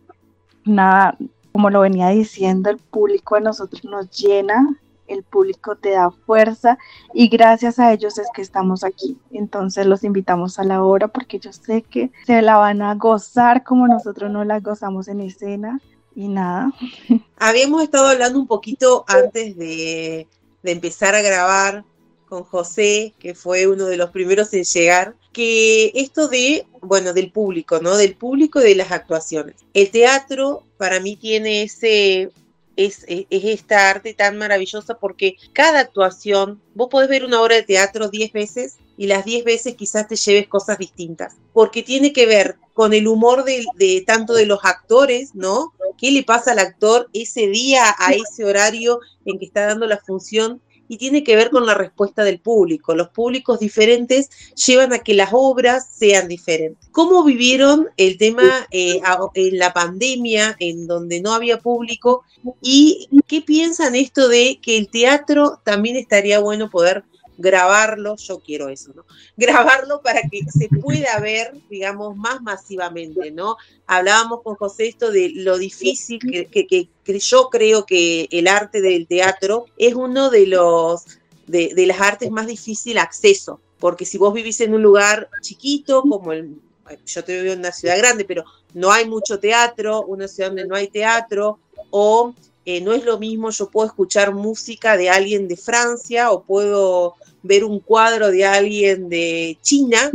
nada, 0.65 1.19
como 1.53 1.69
lo 1.69 1.81
venía 1.81 2.09
diciendo, 2.09 2.71
el 2.71 2.79
público 2.79 3.37
a 3.37 3.41
nosotros 3.41 3.85
nos 3.85 4.11
llena, 4.13 4.81
el 5.11 5.23
público 5.23 5.77
te 5.77 5.91
da 5.91 6.11
fuerza 6.11 6.79
y 7.13 7.29
gracias 7.29 7.79
a 7.79 7.93
ellos 7.93 8.19
es 8.19 8.29
que 8.35 8.43
estamos 8.43 8.85
aquí. 8.85 9.19
Entonces 9.33 9.87
los 9.87 10.05
invitamos 10.05 10.59
a 10.59 10.65
la 10.65 10.83
obra 10.83 11.09
porque 11.09 11.39
yo 11.39 11.53
sé 11.53 11.83
que 11.83 12.11
se 12.27 12.43
la 12.43 12.57
van 12.57 12.83
a 12.83 12.95
gozar 12.95 13.65
como 13.65 13.87
nosotros 13.89 14.31
no 14.31 14.45
la 14.45 14.61
gozamos 14.61 15.09
en 15.09 15.21
escena 15.21 15.81
y 16.15 16.29
nada. 16.29 16.73
Habíamos 17.39 17.83
estado 17.83 18.09
hablando 18.09 18.39
un 18.39 18.47
poquito 18.47 19.05
antes 19.09 19.57
de, 19.57 20.27
de 20.63 20.73
empezar 20.73 21.15
a 21.15 21.23
grabar 21.23 21.85
con 22.31 22.45
José, 22.45 23.13
que 23.19 23.35
fue 23.35 23.67
uno 23.67 23.87
de 23.87 23.97
los 23.97 24.11
primeros 24.11 24.55
en 24.55 24.63
llegar, 24.63 25.17
que 25.33 25.91
esto 25.95 26.29
de, 26.29 26.65
bueno, 26.81 27.13
del 27.13 27.33
público, 27.33 27.81
¿no? 27.81 27.97
Del 27.97 28.15
público 28.15 28.61
y 28.61 28.65
de 28.65 28.75
las 28.77 28.93
actuaciones. 28.93 29.57
El 29.75 29.91
teatro 29.91 30.63
para 30.79 31.01
mí 31.01 31.17
tiene 31.17 31.65
ese, 31.65 32.31
es, 32.77 33.05
es, 33.09 33.27
esta 33.31 33.91
arte 33.91 34.15
tan 34.15 34.39
maravillosa 34.39 34.99
porque 34.99 35.37
cada 35.53 35.81
actuación, 35.81 36.61
vos 36.75 36.89
podés 36.91 37.09
ver 37.09 37.25
una 37.25 37.43
obra 37.43 37.57
de 37.57 37.63
teatro 37.63 38.09
diez 38.09 38.33
veces 38.33 38.77
y 38.97 39.07
las 39.07 39.25
diez 39.25 39.45
veces 39.45 39.75
quizás 39.77 40.09
te 40.09 40.17
lleves 40.17 40.49
cosas 40.49 40.79
distintas, 40.79 41.37
porque 41.53 41.83
tiene 41.83 42.13
que 42.13 42.27
ver 42.27 42.57
con 42.75 42.93
el 42.93 43.09
humor 43.09 43.45
de, 43.45 43.65
de, 43.77 44.03
tanto 44.07 44.35
de 44.35 44.47
los 44.47 44.61
actores, 44.63 45.35
¿no? 45.35 45.73
¿Qué 45.99 46.11
le 46.11 46.23
pasa 46.23 46.53
al 46.53 46.59
actor 46.59 47.09
ese 47.13 47.49
día, 47.49 47.95
a 47.99 48.13
ese 48.13 48.45
horario 48.45 49.01
en 49.25 49.39
que 49.39 49.47
está 49.47 49.67
dando 49.67 49.87
la 49.87 49.99
función? 49.99 50.61
Y 50.91 50.99
tiene 50.99 51.23
que 51.23 51.37
ver 51.37 51.51
con 51.51 51.67
la 51.67 51.75
respuesta 51.75 52.25
del 52.25 52.41
público. 52.41 52.97
Los 52.97 53.11
públicos 53.11 53.61
diferentes 53.61 54.29
llevan 54.67 54.93
a 54.93 54.99
que 54.99 55.15
las 55.15 55.29
obras 55.31 55.87
sean 55.89 56.27
diferentes. 56.27 56.89
¿Cómo 56.91 57.23
vivieron 57.23 57.87
el 57.97 58.19
tema 58.19 58.67
eh, 58.73 59.01
en 59.35 59.59
la 59.61 59.73
pandemia, 59.73 60.57
en 60.59 60.89
donde 60.89 61.21
no 61.21 61.33
había 61.33 61.61
público? 61.61 62.25
¿Y 62.61 63.09
qué 63.29 63.41
piensan 63.41 63.95
esto 63.95 64.29
de 64.29 64.59
que 64.61 64.79
el 64.79 64.91
teatro 64.91 65.61
también 65.63 65.95
estaría 65.95 66.41
bueno 66.41 66.69
poder 66.69 67.05
grabarlo, 67.41 68.17
yo 68.17 68.41
quiero 68.41 68.69
eso, 68.69 68.93
¿no? 68.95 69.05
Grabarlo 69.37 70.03
para 70.03 70.21
que 70.31 70.43
se 70.51 70.69
pueda 70.69 71.19
ver, 71.21 71.55
digamos, 71.69 72.17
más 72.17 72.43
masivamente, 72.43 73.31
¿no? 73.31 73.57
Hablábamos 73.87 74.43
con 74.43 74.55
José 74.57 74.89
esto 74.89 75.11
de 75.11 75.33
lo 75.35 75.59
difícil 75.59 76.19
que, 76.21 76.67
que, 76.67 77.19
yo 77.19 77.49
creo 77.51 77.87
que 77.87 78.29
el 78.31 78.47
arte 78.47 78.81
del 78.81 79.09
teatro 79.09 79.67
es 79.77 79.95
uno 79.95 80.31
de 80.31 80.47
los 80.47 81.07
de, 81.47 81.73
de 81.75 81.87
las 81.87 82.01
artes 82.01 82.31
más 82.31 82.47
difícil 82.47 82.99
acceso, 82.99 83.61
porque 83.81 84.05
si 84.05 84.19
vos 84.19 84.33
vivís 84.33 84.61
en 84.61 84.75
un 84.75 84.83
lugar 84.83 85.29
chiquito, 85.41 86.03
como 86.03 86.33
el, 86.33 86.61
yo 87.07 87.25
te 87.25 87.41
vivo 87.41 87.53
en 87.55 87.61
una 87.61 87.73
ciudad 87.73 87.99
grande, 87.99 88.25
pero 88.25 88.45
no 88.75 88.93
hay 88.93 89.09
mucho 89.09 89.41
teatro, 89.41 90.03
una 90.03 90.29
ciudad 90.29 90.51
donde 90.51 90.67
no 90.67 90.77
hay 90.77 90.89
teatro, 90.89 91.59
o 91.91 92.35
eh, 92.65 92.81
no 92.81 92.93
es 92.93 93.05
lo 93.05 93.19
mismo, 93.19 93.51
yo 93.51 93.71
puedo 93.71 93.87
escuchar 93.87 94.35
música 94.35 94.97
de 94.97 95.11
alguien 95.11 95.49
de 95.49 95.57
Francia 95.57 96.31
o 96.31 96.43
puedo 96.43 97.17
ver 97.43 97.65
un 97.65 97.81
cuadro 97.81 98.31
de 98.31 98.45
alguien 98.45 99.09
de 99.09 99.59
China, 99.63 100.11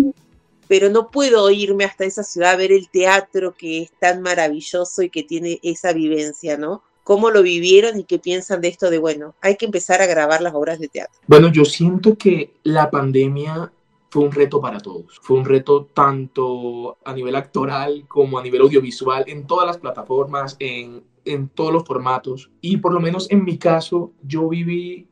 pero 0.67 0.89
no 0.89 1.09
puedo 1.09 1.49
irme 1.51 1.85
hasta 1.85 2.05
esa 2.05 2.23
ciudad 2.23 2.53
a 2.53 2.57
ver 2.57 2.71
el 2.71 2.89
teatro 2.89 3.53
que 3.53 3.83
es 3.83 3.91
tan 3.99 4.21
maravilloso 4.21 5.01
y 5.01 5.09
que 5.09 5.23
tiene 5.23 5.59
esa 5.63 5.93
vivencia, 5.93 6.57
¿no? 6.57 6.83
¿Cómo 7.03 7.29
lo 7.29 7.43
vivieron 7.43 7.99
y 7.99 8.03
qué 8.03 8.17
piensan 8.17 8.61
de 8.61 8.69
esto 8.69 8.89
de, 8.89 8.97
bueno, 8.97 9.35
hay 9.41 9.57
que 9.57 9.65
empezar 9.65 10.01
a 10.01 10.07
grabar 10.07 10.41
las 10.41 10.55
obras 10.55 10.79
de 10.79 10.87
teatro? 10.87 11.19
Bueno, 11.27 11.51
yo 11.51 11.63
siento 11.63 12.17
que 12.17 12.55
la 12.63 12.89
pandemia 12.89 13.71
fue 14.09 14.23
un 14.23 14.31
reto 14.31 14.59
para 14.59 14.79
todos. 14.79 15.19
Fue 15.21 15.37
un 15.37 15.45
reto 15.45 15.89
tanto 15.93 16.97
a 17.05 17.13
nivel 17.13 17.35
actoral 17.35 18.05
como 18.07 18.39
a 18.39 18.43
nivel 18.43 18.61
audiovisual, 18.61 19.25
en 19.27 19.45
todas 19.45 19.67
las 19.67 19.77
plataformas, 19.77 20.55
en, 20.59 21.03
en 21.25 21.49
todos 21.49 21.71
los 21.71 21.83
formatos. 21.83 22.49
Y 22.61 22.77
por 22.77 22.93
lo 22.93 22.99
menos 22.99 23.29
en 23.29 23.43
mi 23.43 23.57
caso, 23.57 24.13
yo 24.23 24.47
viví 24.47 25.07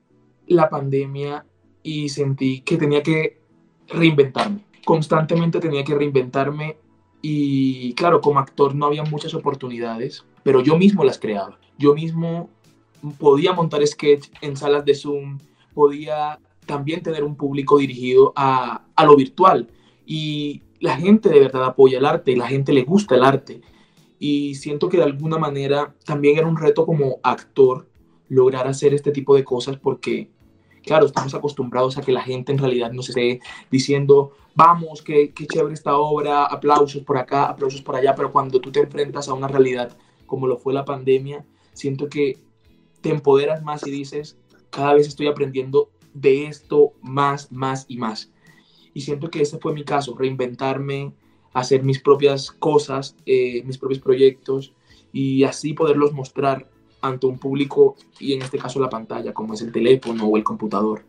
la 0.47 0.69
pandemia 0.69 1.45
y 1.83 2.09
sentí 2.09 2.61
que 2.61 2.77
tenía 2.77 3.03
que 3.03 3.37
reinventarme. 3.87 4.63
Constantemente 4.85 5.59
tenía 5.59 5.83
que 5.83 5.95
reinventarme 5.95 6.77
y 7.21 7.93
claro, 7.93 8.21
como 8.21 8.39
actor 8.39 8.75
no 8.75 8.85
había 8.87 9.03
muchas 9.03 9.33
oportunidades, 9.33 10.25
pero 10.43 10.61
yo 10.61 10.77
mismo 10.77 11.03
las 11.03 11.19
creaba. 11.19 11.59
Yo 11.77 11.93
mismo 11.93 12.49
podía 13.17 13.53
montar 13.53 13.85
sketch 13.85 14.29
en 14.41 14.57
salas 14.57 14.85
de 14.85 14.95
Zoom, 14.95 15.37
podía 15.73 16.39
también 16.65 17.03
tener 17.03 17.23
un 17.23 17.35
público 17.35 17.77
dirigido 17.77 18.33
a, 18.35 18.85
a 18.95 19.05
lo 19.05 19.15
virtual 19.15 19.69
y 20.05 20.61
la 20.79 20.97
gente 20.97 21.29
de 21.29 21.39
verdad 21.39 21.65
apoya 21.65 21.97
el 21.97 22.05
arte 22.05 22.31
y 22.31 22.35
la 22.35 22.47
gente 22.47 22.73
le 22.73 22.83
gusta 22.83 23.15
el 23.15 23.23
arte. 23.23 23.61
Y 24.19 24.55
siento 24.55 24.89
que 24.89 24.97
de 24.97 25.03
alguna 25.03 25.37
manera 25.37 25.93
también 26.05 26.37
era 26.37 26.47
un 26.47 26.57
reto 26.57 26.85
como 26.85 27.19
actor 27.23 27.87
lograr 28.29 28.67
hacer 28.67 28.93
este 28.93 29.11
tipo 29.11 29.35
de 29.35 29.43
cosas 29.43 29.77
porque 29.77 30.29
claro, 30.85 31.05
estamos 31.05 31.33
acostumbrados 31.33 31.97
a 31.97 32.01
que 32.01 32.11
la 32.11 32.21
gente 32.21 32.51
en 32.51 32.57
realidad 32.57 32.91
nos 32.91 33.09
esté 33.09 33.39
diciendo, 33.71 34.33
vamos, 34.55 35.01
qué, 35.01 35.33
qué 35.33 35.47
chévere 35.47 35.73
esta 35.73 35.97
obra, 35.97 36.45
aplausos 36.45 37.03
por 37.03 37.17
acá, 37.17 37.45
aplausos 37.45 37.81
por 37.81 37.95
allá, 37.95 38.13
pero 38.15 38.31
cuando 38.31 38.59
tú 38.59 38.71
te 38.71 38.81
enfrentas 38.81 39.27
a 39.27 39.33
una 39.33 39.47
realidad 39.47 39.97
como 40.25 40.47
lo 40.47 40.57
fue 40.57 40.73
la 40.73 40.85
pandemia, 40.85 41.45
siento 41.73 42.07
que 42.09 42.37
te 43.01 43.09
empoderas 43.09 43.63
más 43.63 43.85
y 43.85 43.91
dices, 43.91 44.37
cada 44.69 44.93
vez 44.93 45.07
estoy 45.07 45.27
aprendiendo 45.27 45.91
de 46.13 46.45
esto 46.47 46.93
más, 47.01 47.51
más 47.51 47.85
y 47.87 47.97
más. 47.97 48.31
Y 48.93 49.01
siento 49.01 49.29
que 49.29 49.41
ese 49.41 49.57
fue 49.57 49.73
mi 49.73 49.83
caso, 49.83 50.15
reinventarme, 50.17 51.13
hacer 51.53 51.83
mis 51.83 51.99
propias 51.99 52.51
cosas, 52.51 53.15
eh, 53.25 53.63
mis 53.65 53.77
propios 53.77 53.99
proyectos 53.99 54.73
y 55.11 55.43
así 55.43 55.73
poderlos 55.73 56.13
mostrar 56.13 56.69
ante 57.03 57.27
un 57.27 57.37
público 57.37 57.97
y 58.17 58.33
en 58.33 58.41
este 58.41 58.57
caso 58.57 58.79
la 58.79 58.89
pantalla, 58.89 59.33
como 59.33 59.53
es 59.53 59.61
el 59.61 59.73
teléfono 59.73 60.25
o 60.25 60.37
el 60.37 60.43
computador. 60.43 61.03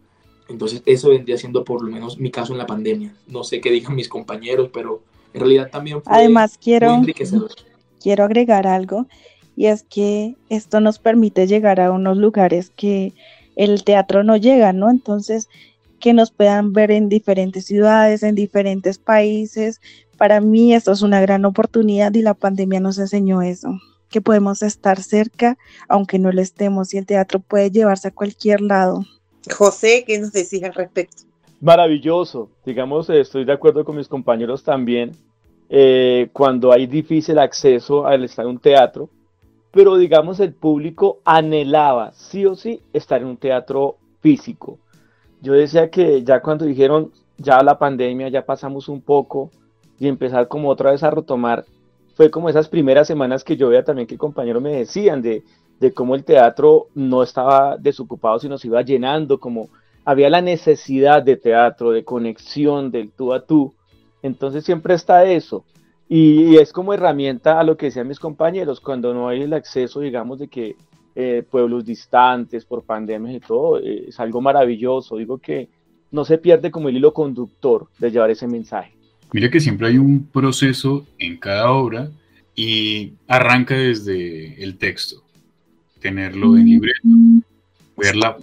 Entonces 0.48 0.82
eso 0.84 1.10
vendría 1.10 1.38
siendo 1.38 1.64
por 1.64 1.82
lo 1.82 1.90
menos 1.90 2.18
mi 2.18 2.32
caso 2.32 2.52
en 2.52 2.58
la 2.58 2.66
pandemia. 2.66 3.14
No 3.28 3.44
sé 3.44 3.60
qué 3.60 3.70
digan 3.70 3.94
mis 3.94 4.08
compañeros, 4.08 4.70
pero 4.72 5.02
en 5.32 5.40
realidad 5.40 5.70
también 5.70 6.02
fue 6.02 6.12
Además, 6.12 6.58
quiero, 6.60 7.00
Quiero 8.02 8.24
agregar 8.24 8.66
algo 8.66 9.06
y 9.56 9.66
es 9.66 9.84
que 9.84 10.34
esto 10.48 10.80
nos 10.80 10.98
permite 10.98 11.46
llegar 11.46 11.80
a 11.80 11.92
unos 11.92 12.16
lugares 12.16 12.70
que 12.74 13.12
el 13.54 13.84
teatro 13.84 14.24
no 14.24 14.36
llega, 14.36 14.72
¿no? 14.72 14.90
Entonces, 14.90 15.48
que 16.00 16.12
nos 16.12 16.32
puedan 16.32 16.72
ver 16.72 16.90
en 16.90 17.08
diferentes 17.08 17.66
ciudades, 17.66 18.24
en 18.24 18.34
diferentes 18.34 18.98
países. 18.98 19.80
Para 20.18 20.40
mí 20.40 20.74
esto 20.74 20.90
es 20.90 21.02
una 21.02 21.20
gran 21.20 21.44
oportunidad 21.44 22.12
y 22.14 22.22
la 22.22 22.34
pandemia 22.34 22.80
nos 22.80 22.98
enseñó 22.98 23.42
eso 23.42 23.78
que 24.08 24.20
podemos 24.20 24.62
estar 24.62 25.00
cerca, 25.02 25.56
aunque 25.88 26.18
no 26.18 26.30
lo 26.32 26.40
estemos, 26.40 26.94
y 26.94 26.98
el 26.98 27.06
teatro 27.06 27.40
puede 27.40 27.70
llevarse 27.70 28.08
a 28.08 28.14
cualquier 28.14 28.60
lado. 28.60 29.04
José, 29.50 30.04
¿qué 30.06 30.18
nos 30.18 30.32
decís 30.32 30.62
al 30.62 30.74
respecto? 30.74 31.24
Maravilloso, 31.60 32.50
digamos, 32.64 33.08
estoy 33.10 33.44
de 33.44 33.52
acuerdo 33.52 33.84
con 33.84 33.96
mis 33.96 34.08
compañeros 34.08 34.62
también, 34.62 35.12
eh, 35.68 36.28
cuando 36.32 36.72
hay 36.72 36.86
difícil 36.86 37.38
acceso 37.38 38.06
al 38.06 38.24
estar 38.24 38.44
en 38.44 38.52
un 38.52 38.58
teatro, 38.58 39.08
pero 39.70 39.96
digamos 39.96 40.38
el 40.40 40.52
público 40.52 41.20
anhelaba 41.24 42.12
sí 42.12 42.46
o 42.46 42.54
sí 42.54 42.80
estar 42.92 43.20
en 43.20 43.28
un 43.28 43.36
teatro 43.36 43.96
físico. 44.20 44.78
Yo 45.40 45.52
decía 45.52 45.90
que 45.90 46.22
ya 46.22 46.40
cuando 46.40 46.64
dijeron 46.64 47.10
ya 47.38 47.62
la 47.62 47.78
pandemia, 47.78 48.28
ya 48.28 48.46
pasamos 48.46 48.88
un 48.88 49.00
poco 49.00 49.50
y 49.98 50.06
empezar 50.06 50.48
como 50.48 50.68
otra 50.68 50.92
vez 50.92 51.02
a 51.02 51.10
retomar 51.10 51.64
fue 52.14 52.30
como 52.30 52.48
esas 52.48 52.68
primeras 52.68 53.06
semanas 53.06 53.44
que 53.44 53.56
yo 53.56 53.68
veía 53.68 53.84
también 53.84 54.06
que 54.06 54.16
compañeros 54.16 54.62
me 54.62 54.76
decían 54.76 55.20
de, 55.20 55.42
cómo 55.94 56.14
el 56.14 56.24
teatro 56.24 56.86
no 56.94 57.22
estaba 57.22 57.76
desocupado, 57.76 58.38
sino 58.38 58.56
se 58.56 58.68
iba 58.68 58.80
llenando, 58.82 59.38
como 59.38 59.68
había 60.04 60.30
la 60.30 60.40
necesidad 60.40 61.22
de 61.22 61.36
teatro, 61.36 61.90
de 61.90 62.04
conexión, 62.04 62.90
del 62.90 63.10
tú 63.10 63.34
a 63.34 63.44
tú. 63.44 63.74
Entonces 64.22 64.64
siempre 64.64 64.94
está 64.94 65.24
eso. 65.24 65.64
Y, 66.08 66.56
es 66.56 66.72
como 66.72 66.94
herramienta 66.94 67.58
a 67.58 67.64
lo 67.64 67.76
que 67.76 67.86
decían 67.86 68.08
mis 68.08 68.20
compañeros, 68.20 68.80
cuando 68.80 69.12
no 69.12 69.28
hay 69.28 69.42
el 69.42 69.52
acceso, 69.52 70.00
digamos, 70.00 70.38
de 70.38 70.48
que 70.48 70.76
eh, 71.14 71.42
pueblos 71.50 71.84
distantes 71.84 72.64
por 72.64 72.84
pandemias 72.84 73.34
y 73.34 73.40
todo, 73.40 73.78
eh, 73.78 74.06
es 74.08 74.20
algo 74.20 74.40
maravilloso. 74.40 75.16
Digo 75.16 75.38
que 75.38 75.68
no 76.10 76.24
se 76.24 76.38
pierde 76.38 76.70
como 76.70 76.88
el 76.88 76.96
hilo 76.96 77.12
conductor 77.12 77.88
de 77.98 78.10
llevar 78.10 78.30
ese 78.30 78.46
mensaje. 78.46 78.94
Mira 79.32 79.50
que 79.50 79.60
siempre 79.60 79.88
hay 79.88 79.98
un 79.98 80.26
proceso 80.26 81.06
en 81.18 81.36
cada 81.36 81.70
obra 81.70 82.10
y 82.54 83.14
arranca 83.26 83.74
desde 83.74 84.62
el 84.62 84.78
texto, 84.78 85.24
tenerlo 86.00 86.56
en 86.56 86.66
libreto, 86.66 87.08
ver 87.96 88.16
la, 88.16 88.36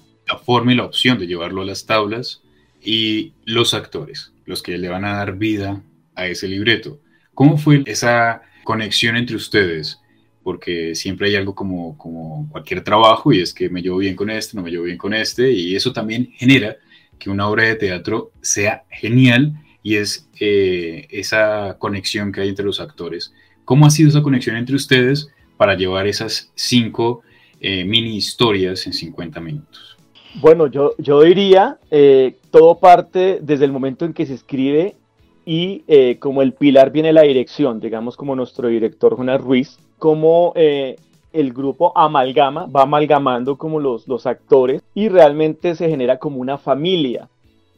forma 0.45 0.71
y 0.71 0.75
la 0.75 0.85
opción 0.85 1.19
de 1.19 1.27
llevarlo 1.27 1.61
a 1.61 1.65
las 1.65 1.85
tablas 1.85 2.41
y 2.81 3.33
los 3.43 3.73
actores, 3.73 4.31
los 4.45 4.63
que 4.63 4.77
le 4.77 4.87
van 4.87 5.03
a 5.03 5.15
dar 5.15 5.37
vida 5.37 5.81
a 6.15 6.27
ese 6.27 6.47
libreto. 6.47 6.99
¿Cómo 7.33 7.57
fue 7.57 7.83
esa 7.85 8.41
conexión 8.63 9.17
entre 9.17 9.35
ustedes 9.35 10.01
porque 10.43 10.95
siempre 10.95 11.27
hay 11.27 11.35
algo 11.35 11.53
como, 11.53 11.97
como 11.97 12.49
cualquier 12.49 12.83
trabajo 12.83 13.31
y 13.31 13.41
es 13.41 13.53
que 13.53 13.69
me 13.69 13.81
llevo 13.81 13.97
bien 13.97 14.15
con 14.15 14.29
este, 14.29 14.57
no 14.57 14.63
me 14.63 14.71
llevo 14.71 14.85
bien 14.85 14.97
con 14.97 15.13
este, 15.13 15.51
y 15.51 15.75
eso 15.75 15.93
también 15.93 16.31
genera 16.35 16.77
que 17.19 17.29
una 17.29 17.47
obra 17.47 17.63
de 17.63 17.75
teatro 17.75 18.31
sea 18.41 18.83
genial 18.89 19.53
y 19.83 19.95
es 19.95 20.27
eh, 20.39 21.07
esa 21.09 21.77
conexión 21.79 22.31
que 22.31 22.41
hay 22.41 22.49
entre 22.49 22.65
los 22.65 22.79
actores. 22.79 23.33
¿Cómo 23.65 23.85
ha 23.85 23.89
sido 23.89 24.09
esa 24.09 24.21
conexión 24.21 24.55
entre 24.55 24.75
ustedes 24.75 25.29
para 25.57 25.75
llevar 25.75 26.07
esas 26.07 26.51
cinco 26.55 27.21
eh, 27.59 27.83
mini 27.83 28.15
historias 28.15 28.85
en 28.87 28.93
50 28.93 29.39
minutos? 29.39 29.97
Bueno, 30.35 30.67
yo, 30.67 30.93
yo 30.97 31.21
diría, 31.21 31.77
eh, 31.89 32.37
todo 32.51 32.79
parte 32.79 33.39
desde 33.41 33.65
el 33.65 33.71
momento 33.71 34.05
en 34.05 34.13
que 34.13 34.25
se 34.25 34.33
escribe 34.33 34.95
y 35.43 35.83
como 36.19 36.43
el 36.43 36.53
pilar 36.53 36.91
viene 36.91 37.11
la 37.11 37.23
dirección, 37.23 37.79
digamos 37.79 38.15
como 38.15 38.35
nuestro 38.35 38.67
director 38.67 39.17
Jonas 39.17 39.41
Ruiz, 39.41 39.79
como 39.97 40.53
el 40.55 41.53
grupo 41.53 41.97
amalgama, 41.97 42.67
va 42.67 42.83
amalgamando 42.83 43.57
como 43.57 43.79
los, 43.79 44.07
los 44.07 44.27
actores 44.27 44.83
y 44.93 45.09
realmente 45.09 45.75
se 45.75 45.89
genera 45.89 46.17
como 46.17 46.37
una 46.37 46.57
familia. 46.57 47.27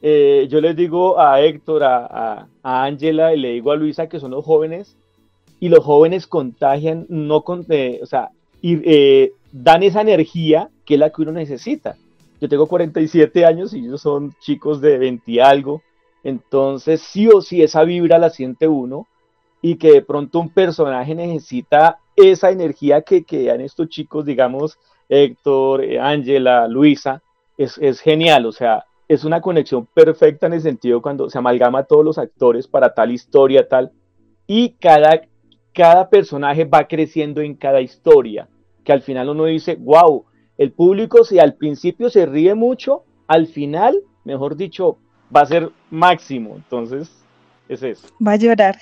Eh, 0.06 0.48
yo 0.50 0.60
les 0.60 0.76
digo 0.76 1.18
a 1.18 1.40
Héctor, 1.40 1.82
a 1.86 2.48
Ángela 2.62 3.34
y 3.34 3.40
le 3.40 3.54
digo 3.54 3.72
a 3.72 3.78
Luisa 3.78 4.10
que 4.10 4.20
son 4.20 4.32
los 4.32 4.44
jóvenes 4.44 4.98
y 5.64 5.70
los 5.70 5.82
jóvenes 5.82 6.28
contagian, 6.28 7.06
no 7.08 7.44
con, 7.44 7.66
eh, 7.70 8.02
o 8.04 8.06
sea, 8.06 8.32
y, 8.62 8.82
eh, 8.84 9.32
dan 9.54 9.82
esa 9.82 10.02
energía 10.02 10.70
que 10.86 10.96
es 10.96 11.00
la 11.00 11.10
que 11.10 11.22
uno 11.22 11.32
necesita. 11.32 11.96
Yo 12.42 12.50
tengo 12.50 12.68
47 12.68 13.46
años 13.46 13.74
y 13.74 13.80
ellos 13.80 14.02
son 14.02 14.34
chicos 14.42 14.82
de 14.82 14.98
20 14.98 15.32
y 15.32 15.40
algo, 15.40 15.82
entonces 16.26 17.02
sí 17.02 17.30
o 17.30 17.40
sí 17.40 17.64
esa 17.64 17.86
vibra 17.86 18.18
la 18.18 18.30
siente 18.30 18.68
uno 18.68 19.08
y 19.62 19.76
que 19.78 19.94
de 19.94 20.02
pronto 20.02 20.42
un 20.42 20.50
personaje 20.50 21.16
necesita 21.16 22.00
esa 22.18 22.52
energía 22.52 23.04
que, 23.04 23.24
que 23.24 23.46
dan 23.46 23.62
estos 23.62 23.88
chicos, 23.88 24.26
digamos, 24.26 24.78
Héctor, 25.08 25.82
Ángela, 26.02 26.68
Luisa, 26.68 27.22
es, 27.58 27.78
es, 27.78 28.02
genial, 28.02 28.46
o 28.48 28.52
sea, 28.52 28.84
es 29.14 29.24
una 29.24 29.42
conexión 29.42 29.88
perfecta 29.94 30.48
en 30.48 30.54
el 30.54 30.62
sentido 30.62 31.02
cuando 31.02 31.30
se 31.30 31.38
amalgama 31.38 31.84
todos 31.84 32.06
los 32.06 32.18
actores 32.18 32.68
para 32.68 32.94
tal 32.94 33.12
historia, 33.12 33.68
tal, 33.68 33.92
y 34.48 34.72
cada, 34.72 35.22
cada 35.74 36.10
personaje 36.10 36.66
va 36.66 36.88
creciendo 36.88 37.42
en 37.42 37.56
cada 37.56 37.82
historia, 37.82 38.48
que 38.84 38.92
al 38.92 39.02
final 39.02 39.30
uno 39.30 39.46
dice, 39.46 39.76
wow, 39.76 40.26
el 40.58 40.72
público 40.72 41.24
si 41.24 41.40
al 41.40 41.56
principio 41.56 42.10
se 42.10 42.26
ríe 42.26 42.54
mucho, 42.56 43.04
al 43.28 43.48
final, 43.48 44.00
mejor 44.24 44.56
dicho, 44.56 44.98
va 45.36 45.42
a 45.42 45.46
ser 45.46 45.72
máximo, 45.90 46.56
entonces 46.56 47.12
es 47.68 47.84
eso. 47.84 48.08
Va 48.26 48.34
a 48.34 48.38
llorar. 48.38 48.78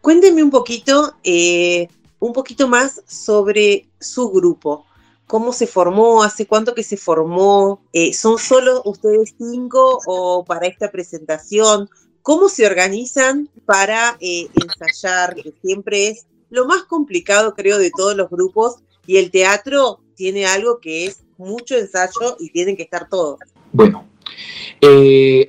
Cuéntenme 0.00 0.42
un 0.42 0.50
poquito, 0.50 1.14
eh, 1.24 1.88
un 2.18 2.32
poquito 2.32 2.68
más 2.68 3.02
sobre 3.06 3.88
su 3.98 4.30
grupo. 4.30 4.86
¿Cómo 5.30 5.52
se 5.52 5.68
formó? 5.68 6.24
¿Hace 6.24 6.44
cuánto 6.44 6.74
que 6.74 6.82
se 6.82 6.96
formó? 6.96 7.80
Eh, 7.92 8.12
¿Son 8.12 8.36
solo 8.36 8.82
ustedes 8.84 9.32
cinco 9.38 10.00
o 10.04 10.44
para 10.44 10.66
esta 10.66 10.90
presentación? 10.90 11.88
¿Cómo 12.20 12.48
se 12.48 12.66
organizan 12.66 13.48
para 13.64 14.16
eh, 14.18 14.48
ensayar? 14.60 15.36
Que 15.36 15.54
siempre 15.62 16.08
es 16.08 16.26
lo 16.48 16.66
más 16.66 16.82
complicado, 16.82 17.54
creo, 17.54 17.78
de 17.78 17.92
todos 17.96 18.16
los 18.16 18.28
grupos. 18.28 18.82
Y 19.06 19.18
el 19.18 19.30
teatro 19.30 20.00
tiene 20.16 20.46
algo 20.46 20.80
que 20.80 21.06
es 21.06 21.22
mucho 21.38 21.76
ensayo 21.76 22.36
y 22.40 22.50
tienen 22.50 22.76
que 22.76 22.82
estar 22.82 23.08
todos. 23.08 23.38
Bueno, 23.72 24.08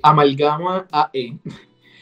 Amalgama 0.03 0.87
AE 0.91 1.39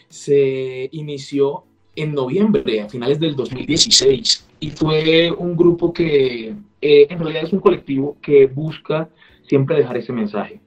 se 0.09 0.89
inició 0.91 1.63
en 1.95 2.13
noviembre, 2.13 2.81
a 2.81 2.89
finales 2.89 3.21
del 3.21 3.37
2016, 3.37 4.45
y 4.59 4.69
fue 4.69 5.31
un 5.31 5.55
grupo 5.55 5.93
que 5.93 6.55
eh, 6.81 7.07
en 7.09 7.19
realidad 7.19 7.43
es 7.43 7.53
un 7.53 7.59
colectivo 7.59 8.17
que 8.21 8.45
busca 8.47 9.09
siempre 9.47 9.77
dejar 9.77 9.97
ese 9.97 10.13
mensaje, 10.13 10.61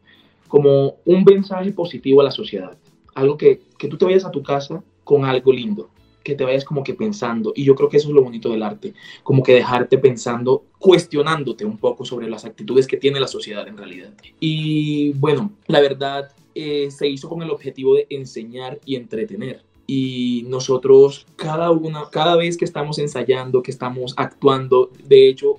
como 0.49 0.97
un 1.05 1.25
mensaje 1.25 1.73
positivo 1.73 2.21
a 2.21 2.25
la 2.25 2.31
sociedad, 2.31 2.77
algo 3.15 3.37
que, 3.37 3.61
que 3.79 3.89
tú 3.89 3.97
te 3.97 4.05
vayas 4.05 4.25
a 4.25 4.31
tu 4.31 4.43
casa 4.43 4.83
con 5.05 5.25
algo 5.25 5.53
lindo, 5.53 5.91
que 6.23 6.35
te 6.35 6.45
vayas 6.45 6.65
como 6.65 6.85
que 6.85 6.95
pensando, 6.95 7.53
y 7.55 7.65
yo 7.65 7.75
creo 7.75 7.89
que 7.89 7.97
eso 7.97 8.09
es 8.09 8.15
lo 8.15 8.23
bonito 8.23 8.51
del 8.51 8.63
arte, 8.63 8.95
como 9.23 9.43
que 9.43 9.55
dejarte 9.55 9.99
pensando, 9.99 10.65
cuestionándote 10.79 11.65
un 11.65 11.79
poco 11.79 12.05
sobre 12.05 12.29
las 12.29 12.45
actitudes 12.45 12.87
que 12.87 12.97
tiene 12.97 13.21
la 13.21 13.29
sociedad 13.29 13.67
en 13.67 13.77
realidad. 13.77 14.13
Y 14.39 15.13
bueno, 15.15 15.53
la 15.67 15.81
verdad 15.81 16.33
eh, 16.55 16.91
se 16.91 17.09
hizo 17.09 17.29
con 17.29 17.43
el 17.43 17.51
objetivo 17.51 17.95
de 17.95 18.07
enseñar 18.11 18.79
y 18.85 18.97
entretener 18.97 19.63
y 19.87 20.45
nosotros 20.47 21.27
cada 21.37 21.71
una, 21.71 22.09
cada 22.11 22.37
vez 22.37 22.57
que 22.57 22.65
estamos 22.65 22.99
ensayando, 22.99 23.63
que 23.63 23.71
estamos 23.71 24.15
actuando, 24.17 24.91
de 25.05 25.29
hecho, 25.29 25.59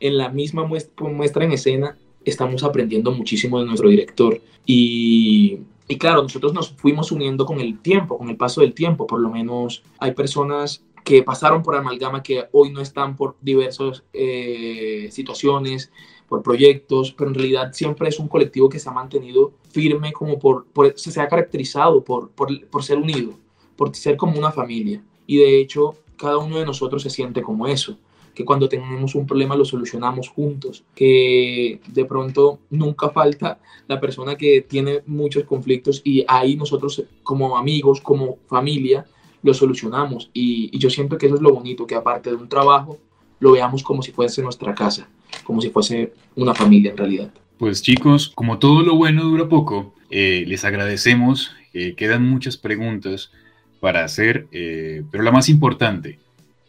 en 0.00 0.18
la 0.18 0.28
misma 0.28 0.64
muestra, 0.64 1.44
en 1.44 1.52
escena, 1.52 1.96
estamos 2.24 2.64
aprendiendo 2.64 3.12
muchísimo 3.12 3.60
de 3.60 3.66
nuestro 3.66 3.88
director. 3.88 4.40
Y, 4.66 5.60
claro, 5.98 6.22
nosotros 6.22 6.52
nos 6.52 6.70
fuimos 6.70 7.12
uniendo 7.12 7.46
con 7.46 7.60
el 7.60 7.78
tiempo, 7.78 8.18
con 8.18 8.28
el 8.28 8.36
paso 8.36 8.60
del 8.60 8.74
tiempo. 8.74 9.06
Por 9.06 9.20
lo 9.20 9.30
menos 9.30 9.82
hay 9.98 10.12
personas 10.12 10.84
que 11.04 11.22
pasaron 11.22 11.62
por 11.62 11.76
Amalgama 11.76 12.22
que 12.22 12.44
hoy 12.52 12.70
no 12.70 12.80
están 12.80 13.16
por 13.16 13.36
diversas 13.40 14.02
eh, 14.12 15.08
situaciones, 15.10 15.90
por 16.28 16.42
proyectos, 16.42 17.12
pero 17.12 17.30
en 17.30 17.34
realidad 17.34 17.72
siempre 17.72 18.08
es 18.08 18.18
un 18.18 18.28
colectivo 18.28 18.68
que 18.68 18.78
se 18.78 18.88
ha 18.88 18.92
mantenido 18.92 19.52
firme, 19.70 20.12
como 20.12 20.38
por 20.38 20.66
se 20.94 21.20
ha 21.20 21.28
caracterizado 21.28 22.04
por, 22.04 22.30
por, 22.30 22.66
por 22.68 22.84
ser 22.84 22.98
unido 22.98 23.34
por 23.80 23.96
ser 23.96 24.18
como 24.18 24.38
una 24.38 24.52
familia. 24.52 25.02
Y 25.26 25.38
de 25.38 25.58
hecho, 25.58 25.94
cada 26.16 26.36
uno 26.36 26.58
de 26.58 26.66
nosotros 26.66 27.02
se 27.02 27.08
siente 27.08 27.40
como 27.40 27.66
eso, 27.66 27.96
que 28.40 28.46
cuando 28.46 28.70
tenemos 28.70 29.14
un 29.14 29.26
problema 29.26 29.54
lo 29.54 29.66
solucionamos 29.66 30.30
juntos, 30.30 30.82
que 30.94 31.78
de 31.86 32.04
pronto 32.06 32.60
nunca 32.70 33.10
falta 33.10 33.58
la 33.86 34.00
persona 34.00 34.34
que 34.34 34.62
tiene 34.62 35.02
muchos 35.04 35.44
conflictos 35.44 36.00
y 36.04 36.24
ahí 36.26 36.56
nosotros 36.56 37.04
como 37.22 37.58
amigos, 37.58 38.00
como 38.00 38.38
familia, 38.48 39.04
lo 39.42 39.52
solucionamos. 39.52 40.30
Y, 40.32 40.76
yo 40.78 40.88
siento 40.88 41.18
que 41.18 41.26
eso 41.26 41.34
es 41.34 41.42
lo 41.42 41.52
bonito, 41.52 41.86
que 41.86 41.94
aparte 41.94 42.30
de 42.30 42.36
un 42.36 42.48
trabajo, 42.48 42.96
lo 43.40 43.52
veamos 43.52 43.82
como 43.82 44.00
si 44.00 44.10
fuese 44.10 44.40
nuestra 44.40 44.74
casa, 44.74 45.06
como 45.44 45.60
si 45.60 45.68
fuese 45.68 46.14
una 46.34 46.54
familia 46.54 46.92
en 46.92 46.96
realidad. 46.96 47.30
Pues 47.58 47.82
chicos, 47.82 48.32
como 48.34 48.58
todo 48.58 48.80
lo 48.80 48.96
bueno 48.96 49.24
dura 49.24 49.50
poco, 49.50 49.92
eh, 50.08 50.44
les 50.46 50.64
agradecemos. 50.64 51.50
Eh, 51.74 51.94
quedan 51.94 52.26
muchas 52.26 52.56
preguntas 52.56 53.32
para 53.80 54.02
hacer, 54.02 54.46
eh, 54.50 55.02
pero 55.10 55.24
la 55.24 55.30
más 55.30 55.50
importante, 55.50 56.18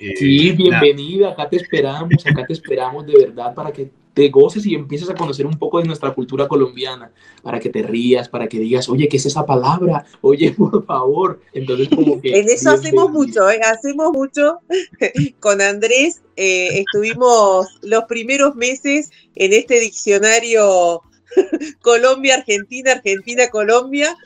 Eh, 0.00 0.16
sí, 0.16 0.50
bienvenida, 0.50 1.30
acá 1.30 1.48
te 1.48 1.56
esperamos, 1.56 2.26
acá 2.26 2.44
te 2.44 2.52
esperamos 2.52 3.06
de 3.06 3.16
verdad 3.16 3.54
para 3.54 3.72
que 3.72 3.90
te 4.16 4.30
goces 4.30 4.64
y 4.64 4.74
empieces 4.74 5.10
a 5.10 5.14
conocer 5.14 5.44
un 5.44 5.58
poco 5.58 5.78
de 5.78 5.84
nuestra 5.84 6.14
cultura 6.14 6.48
colombiana, 6.48 7.12
para 7.42 7.60
que 7.60 7.68
te 7.68 7.82
rías, 7.82 8.30
para 8.30 8.48
que 8.48 8.58
digas, 8.58 8.88
oye, 8.88 9.08
¿qué 9.08 9.18
es 9.18 9.26
esa 9.26 9.44
palabra? 9.44 10.06
Oye, 10.22 10.52
por 10.56 10.86
favor. 10.86 11.38
Entonces, 11.52 11.90
como 11.90 12.18
que... 12.22 12.30
En 12.30 12.48
eso 12.48 12.70
hacemos 12.70 13.10
mucho, 13.10 13.50
¿eh? 13.50 13.60
hacemos 13.62 14.12
mucho. 14.12 14.60
Con 15.40 15.60
Andrés 15.60 16.22
eh, 16.36 16.78
estuvimos 16.78 17.66
los 17.82 18.04
primeros 18.04 18.56
meses 18.56 19.10
en 19.34 19.52
este 19.52 19.80
diccionario 19.80 21.02
Colombia, 21.82 22.36
Argentina, 22.36 22.92
Argentina, 22.92 23.50
Colombia. 23.50 24.16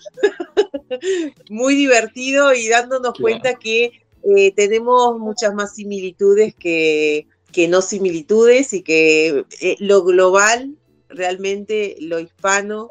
Muy 1.49 1.75
divertido 1.75 2.55
y 2.55 2.69
dándonos 2.69 3.15
cuenta 3.21 3.55
que 3.55 3.91
eh, 4.23 4.53
tenemos 4.55 5.19
muchas 5.19 5.53
más 5.53 5.75
similitudes 5.75 6.55
que, 6.55 7.27
que 7.53 7.69
no 7.69 7.83
similitudes 7.83 8.73
y 8.73 8.83
que 8.83 9.45
eh, 9.61 9.77
lo 9.79 10.05
global, 10.05 10.77
realmente 11.09 11.97
lo 12.01 12.21
hispano, 12.21 12.91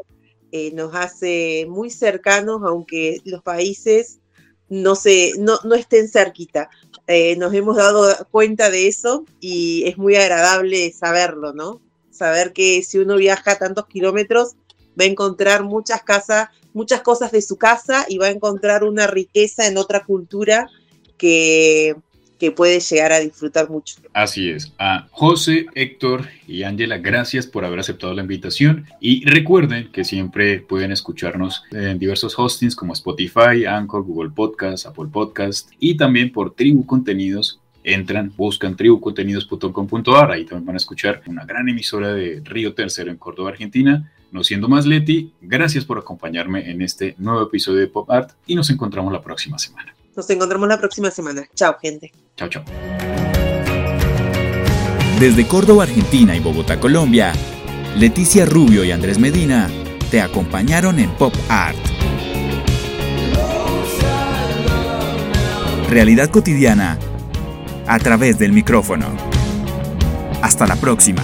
eh, 0.51 0.71
nos 0.73 0.95
hace 0.95 1.65
muy 1.69 1.89
cercanos, 1.89 2.61
aunque 2.63 3.21
los 3.23 3.43
países 3.43 4.19
no, 4.67 4.95
se, 4.95 5.33
no, 5.37 5.59
no 5.63 5.75
estén 5.75 6.07
cerquita. 6.07 6.69
Eh, 7.07 7.35
nos 7.37 7.53
hemos 7.53 7.77
dado 7.77 8.15
cuenta 8.31 8.69
de 8.69 8.87
eso 8.87 9.25
y 9.39 9.83
es 9.87 9.97
muy 9.97 10.15
agradable 10.15 10.91
saberlo, 10.91 11.53
¿no? 11.53 11.81
Saber 12.11 12.53
que 12.53 12.83
si 12.83 12.97
uno 12.99 13.15
viaja 13.15 13.57
tantos 13.57 13.87
kilómetros 13.87 14.55
va 14.99 15.05
a 15.05 15.07
encontrar 15.07 15.63
muchas 15.63 16.03
casas, 16.03 16.49
muchas 16.73 17.01
cosas 17.01 17.31
de 17.31 17.41
su 17.41 17.57
casa 17.57 18.05
y 18.07 18.17
va 18.17 18.27
a 18.27 18.31
encontrar 18.31 18.83
una 18.83 19.07
riqueza 19.07 19.67
en 19.67 19.77
otra 19.77 20.03
cultura 20.03 20.69
que, 21.17 21.95
que 22.39 22.51
puede 22.51 22.79
llegar 22.79 23.11
a 23.11 23.19
disfrutar 23.19 23.69
mucho. 23.69 23.97
Así 24.13 24.49
es. 24.49 24.71
A 24.79 25.07
José, 25.11 25.67
Héctor 25.75 26.27
y 26.47 26.63
Ángela, 26.63 26.97
gracias 26.97 27.45
por 27.45 27.65
haber 27.65 27.79
aceptado 27.79 28.13
la 28.13 28.21
invitación. 28.21 28.85
Y 28.99 29.25
recuerden 29.25 29.91
que 29.91 30.05
siempre 30.05 30.61
pueden 30.61 30.91
escucharnos 30.91 31.63
en 31.71 31.99
diversos 31.99 32.39
hostings 32.39 32.75
como 32.75 32.93
Spotify, 32.93 33.65
Anchor, 33.67 34.03
Google 34.03 34.31
Podcast, 34.31 34.85
Apple 34.85 35.09
Podcast 35.11 35.69
y 35.79 35.97
también 35.97 36.31
por 36.31 36.55
Tribu 36.55 36.85
Contenidos. 36.85 37.59
Entran, 37.83 38.33
buscan 38.35 38.75
tribucontenidos.com.ar, 38.75 40.31
ahí 40.31 40.45
también 40.45 40.65
van 40.65 40.75
a 40.75 40.77
escuchar 40.77 41.21
una 41.27 41.45
gran 41.45 41.67
emisora 41.69 42.13
de 42.13 42.41
Río 42.43 42.73
Tercero 42.73 43.09
en 43.09 43.17
Córdoba, 43.17 43.49
Argentina. 43.49 44.11
No 44.31 44.43
siendo 44.43 44.67
más, 44.67 44.85
Leti, 44.85 45.33
gracias 45.41 45.85
por 45.85 45.97
acompañarme 45.97 46.69
en 46.69 46.81
este 46.81 47.15
nuevo 47.17 47.41
episodio 47.41 47.79
de 47.79 47.87
Pop 47.87 48.09
Art 48.11 48.31
y 48.45 48.55
nos 48.55 48.69
encontramos 48.69 49.11
la 49.11 49.21
próxima 49.21 49.57
semana. 49.57 49.93
Nos 50.15 50.29
encontramos 50.29 50.67
la 50.67 50.77
próxima 50.77 51.11
semana. 51.11 51.47
Chao, 51.55 51.77
gente. 51.81 52.11
Chao, 52.35 52.49
chao. 52.49 52.63
Desde 55.19 55.47
Córdoba, 55.47 55.83
Argentina 55.83 56.35
y 56.35 56.39
Bogotá, 56.39 56.79
Colombia, 56.79 57.33
Leticia 57.97 58.45
Rubio 58.45 58.83
y 58.83 58.91
Andrés 58.91 59.19
Medina 59.19 59.69
te 60.09 60.21
acompañaron 60.21 60.99
en 60.99 61.09
Pop 61.11 61.33
Art. 61.49 61.77
Realidad 65.89 66.29
cotidiana 66.29 66.97
a 67.87 67.99
través 67.99 68.39
del 68.39 68.53
micrófono. 68.53 69.07
Hasta 70.41 70.67
la 70.67 70.75
próxima. 70.75 71.23